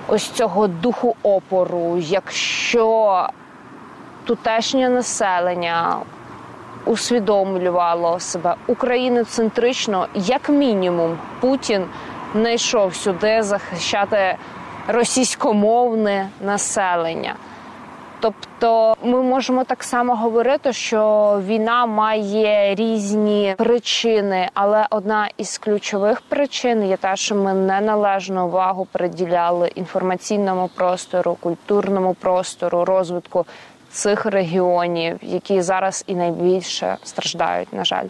[0.08, 3.28] ось цього духу опору, якщо
[4.24, 5.96] тутешнє населення
[6.84, 11.84] усвідомлювало себе україноцентрично, як мінімум, Путін
[12.34, 14.36] не йшов сюди захищати
[14.88, 17.34] російськомовне населення.
[18.20, 26.20] Тобто ми можемо так само говорити, що війна має різні причини, але одна із ключових
[26.20, 33.46] причин є те, що ми неналежну увагу приділяли інформаційному простору, культурному простору, розвитку
[33.92, 38.06] цих регіонів, які зараз і найбільше страждають, на жаль.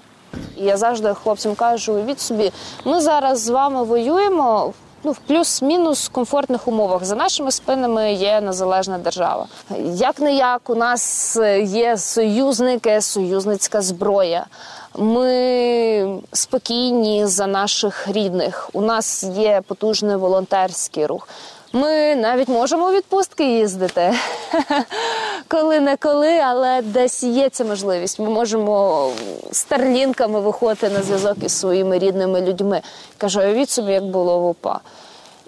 [0.57, 2.53] Я завжди хлопцям кажу: від собі,
[2.85, 4.73] ми зараз з вами воюємо
[5.05, 7.05] ну, в плюс-мінус комфортних умовах.
[7.05, 9.47] За нашими спинами є незалежна держава.
[9.85, 14.47] Як не як у нас є союзники, союзницька зброя.
[14.95, 18.71] Ми спокійні за наших рідних.
[18.73, 21.29] У нас є потужний волонтерський рух.
[21.73, 24.15] Ми навіть можемо відпустки їздити,
[25.49, 28.19] коли не коли, але десь є ця можливість.
[28.19, 29.11] Ми можемо
[29.53, 32.81] старлінками виходити на зв'язок із своїми рідними людьми.
[33.19, 34.81] Кажу, від собі, як було в УПА.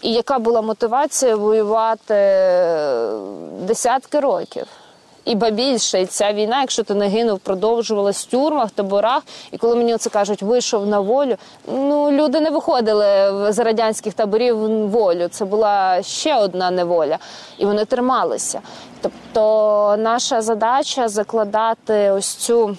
[0.02, 2.14] І яка була мотивація воювати
[3.60, 4.66] десятки років.
[5.24, 9.22] І ба більше, ця війна, якщо ти не гинув, продовжувалась в тюрмах, таборах.
[9.52, 11.36] І коли мені це кажуть, вийшов на волю.
[11.72, 13.06] Ну люди не виходили
[13.52, 15.28] з радянських таборів в волю.
[15.30, 17.18] Це була ще одна неволя,
[17.58, 18.60] і вони трималися.
[19.00, 22.76] Тобто, наша задача закладати ось цю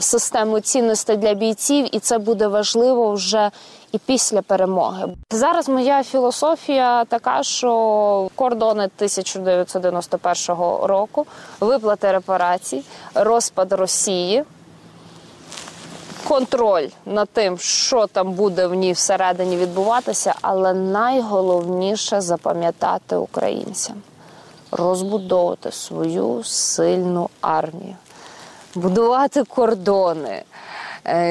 [0.00, 3.50] систему цінностей для бійців, і це буде важливо вже
[3.92, 5.08] і після перемоги.
[5.30, 11.26] Зараз моя філософія така, що кордони 1991 року,
[11.60, 12.82] виплати репарацій,
[13.14, 14.44] розпад Росії.
[16.28, 23.96] Контроль над тим, що там буде в ній всередині відбуватися, але найголовніше запам'ятати українцям,
[24.70, 27.96] розбудовувати свою сильну армію,
[28.74, 30.42] будувати кордони,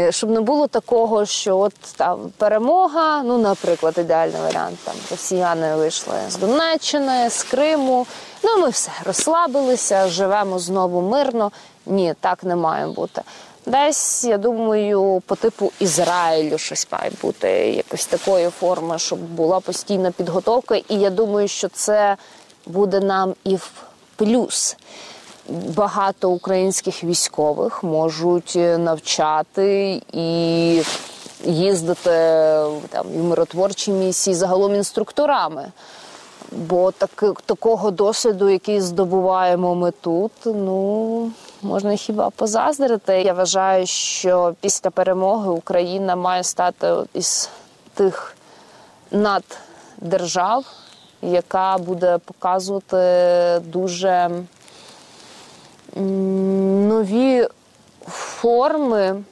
[0.09, 6.13] щоб не було такого, що от там перемога, ну, наприклад, ідеальний варіант, там росіяни вийшли
[6.29, 8.07] з Донеччини, з Криму.
[8.43, 11.51] Ну, ми все розслабилися, живемо знову мирно.
[11.85, 13.21] Ні, так не має бути.
[13.65, 20.11] Десь, я думаю, по типу Ізраїлю щось має бути якось такої форми, щоб була постійна
[20.11, 20.75] підготовка.
[20.75, 22.17] І я думаю, що це
[22.65, 23.71] буде нам і в
[24.15, 24.77] плюс
[25.75, 30.81] багато українських військових можуть е, навчати і
[31.43, 32.09] їздити
[32.89, 35.71] там і миротворчі місії загалом інструкторами.
[36.51, 41.31] Бо так, такого досвіду, який здобуваємо ми тут, ну
[41.61, 43.21] можна хіба позаздрити.
[43.21, 47.49] Я вважаю, що після перемоги Україна має стати із
[47.93, 48.35] тих
[49.11, 50.65] наддержав,
[51.21, 52.97] яка буде показувати
[53.65, 54.31] дуже
[55.95, 57.47] нові
[58.07, 59.23] форми,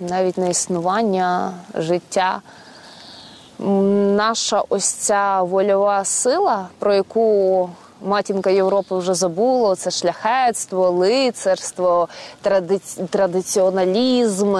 [0.00, 2.40] навіть на існування життя.
[3.58, 7.70] Наша ось ця вольова сила, про яку
[8.02, 12.08] матінка Європи вже забула, це шляхетство, лицарство,
[12.42, 12.80] тради...
[13.10, 14.56] традиціоналізм.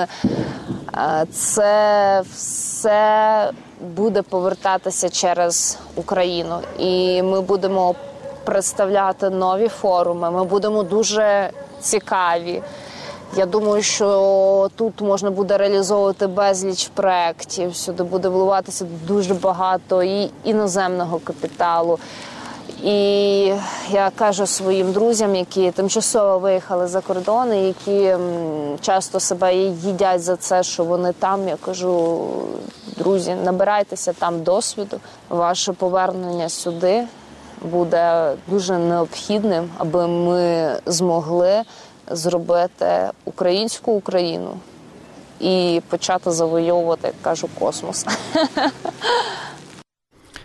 [1.32, 7.94] Це все буде повертатися через Україну, і ми будемо
[8.44, 10.30] представляти нові форуми.
[10.30, 12.62] Ми будемо дуже цікаві.
[13.36, 20.30] Я думаю, що тут можна буде реалізовувати безліч проєктів, сюди буде вливатися дуже багато і
[20.44, 21.98] іноземного капіталу.
[22.84, 23.52] І
[23.90, 28.16] я кажу своїм друзям, які тимчасово виїхали за кордон, і які
[28.80, 31.48] часто себе їдять за це, що вони там.
[31.48, 32.20] Я кажу,
[32.96, 35.00] друзі, набирайтеся там досвіду.
[35.28, 37.04] Ваше повернення сюди
[37.62, 41.62] буде дуже необхідним, аби ми змогли
[42.10, 44.50] зробити українську Україну
[45.40, 48.06] і почати завойовувати, як кажу, космос.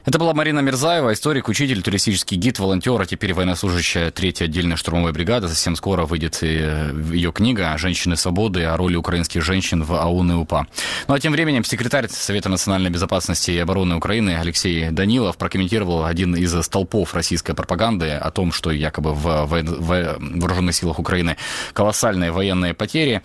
[0.05, 5.13] Это была Марина Мирзаева, историк, учитель, туристический гид, волонтер, а теперь военнослужащая третьей отдельной штурмовой
[5.13, 5.47] бригады.
[5.47, 10.35] Совсем скоро выйдет э, ее книга «Женщины свободы» о роли украинских женщин в АУН и
[10.35, 10.67] УПА.
[11.07, 16.35] Ну а тем временем секретарь Совета национальной безопасности и обороны Украины Алексей Данилов прокомментировал один
[16.35, 21.35] из столпов российской пропаганды о том, что якобы в, вооруженных силах Украины
[21.73, 23.23] колоссальные военные потери.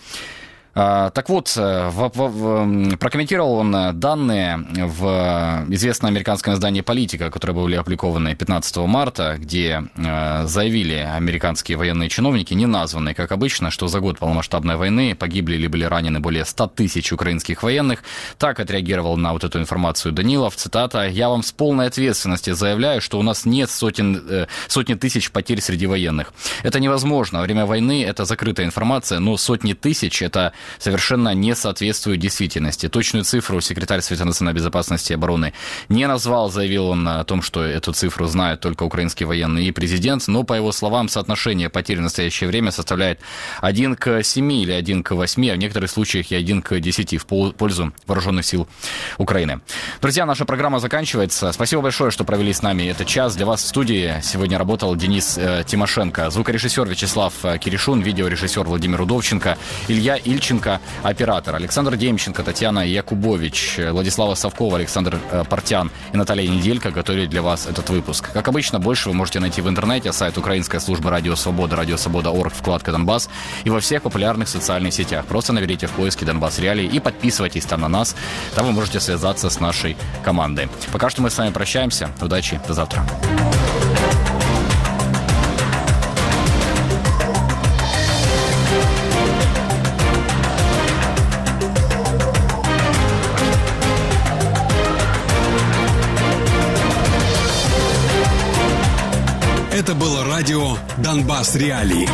[0.72, 6.80] А, так вот, э, в, в, в, прокомментировал он э, данные в известном американском издании
[6.80, 13.32] «Политика», которые были опубликованы 15 марта, где э, заявили американские военные чиновники, не названные, как
[13.32, 18.04] обычно, что за год полномасштабной войны погибли или были ранены более 100 тысяч украинских военных.
[18.38, 20.54] Так отреагировал на вот эту информацию Данилов.
[20.54, 21.08] Цитата.
[21.08, 25.86] «Я вам с полной ответственностью заявляю, что у нас нет сотен, сотни тысяч потерь среди
[25.86, 26.32] военных.
[26.62, 27.38] Это невозможно.
[27.38, 32.88] Во время войны это закрытая информация, но сотни тысяч– это совершенно не соответствует действительности.
[32.88, 35.52] Точную цифру секретарь Совета национальной безопасности и обороны
[35.88, 40.26] не назвал, заявил он о том, что эту цифру знают только украинские военные и президент,
[40.28, 43.20] но, по его словам, соотношение потерь в настоящее время составляет
[43.60, 47.20] 1 к 7 или 1 к 8, а в некоторых случаях и 1 к 10
[47.20, 48.68] в пользу вооруженных сил
[49.18, 49.60] Украины.
[50.00, 51.52] Друзья, наша программа заканчивается.
[51.52, 53.36] Спасибо большое, что провели с нами этот час.
[53.36, 59.00] Для вас в студии сегодня работал Денис э, Тимошенко, звукорежиссер Вячеслав э, Киришун, видеорежиссер Владимир
[59.02, 59.56] Удовченко,
[59.88, 66.48] Илья Ильчин Ющенко, оператор Александр Демченко, Татьяна Якубович, Владислава Савкова, Александр э, Портян и Наталья
[66.48, 68.32] Неделька готовили для вас этот выпуск.
[68.32, 72.30] Как обычно, больше вы можете найти в интернете, сайт Украинской службы Радио Свобода, Радио Свобода
[72.30, 73.30] Орг, вкладка Донбасс
[73.62, 75.24] и во всех популярных социальных сетях.
[75.26, 78.16] Просто наберите в поиске Донбасс Реалии и подписывайтесь там на нас.
[78.56, 80.68] Там вы можете связаться с нашей командой.
[80.92, 82.10] Пока что мы с вами прощаемся.
[82.20, 83.06] Удачи, до завтра.
[100.98, 102.08] «Донбасс Реалии».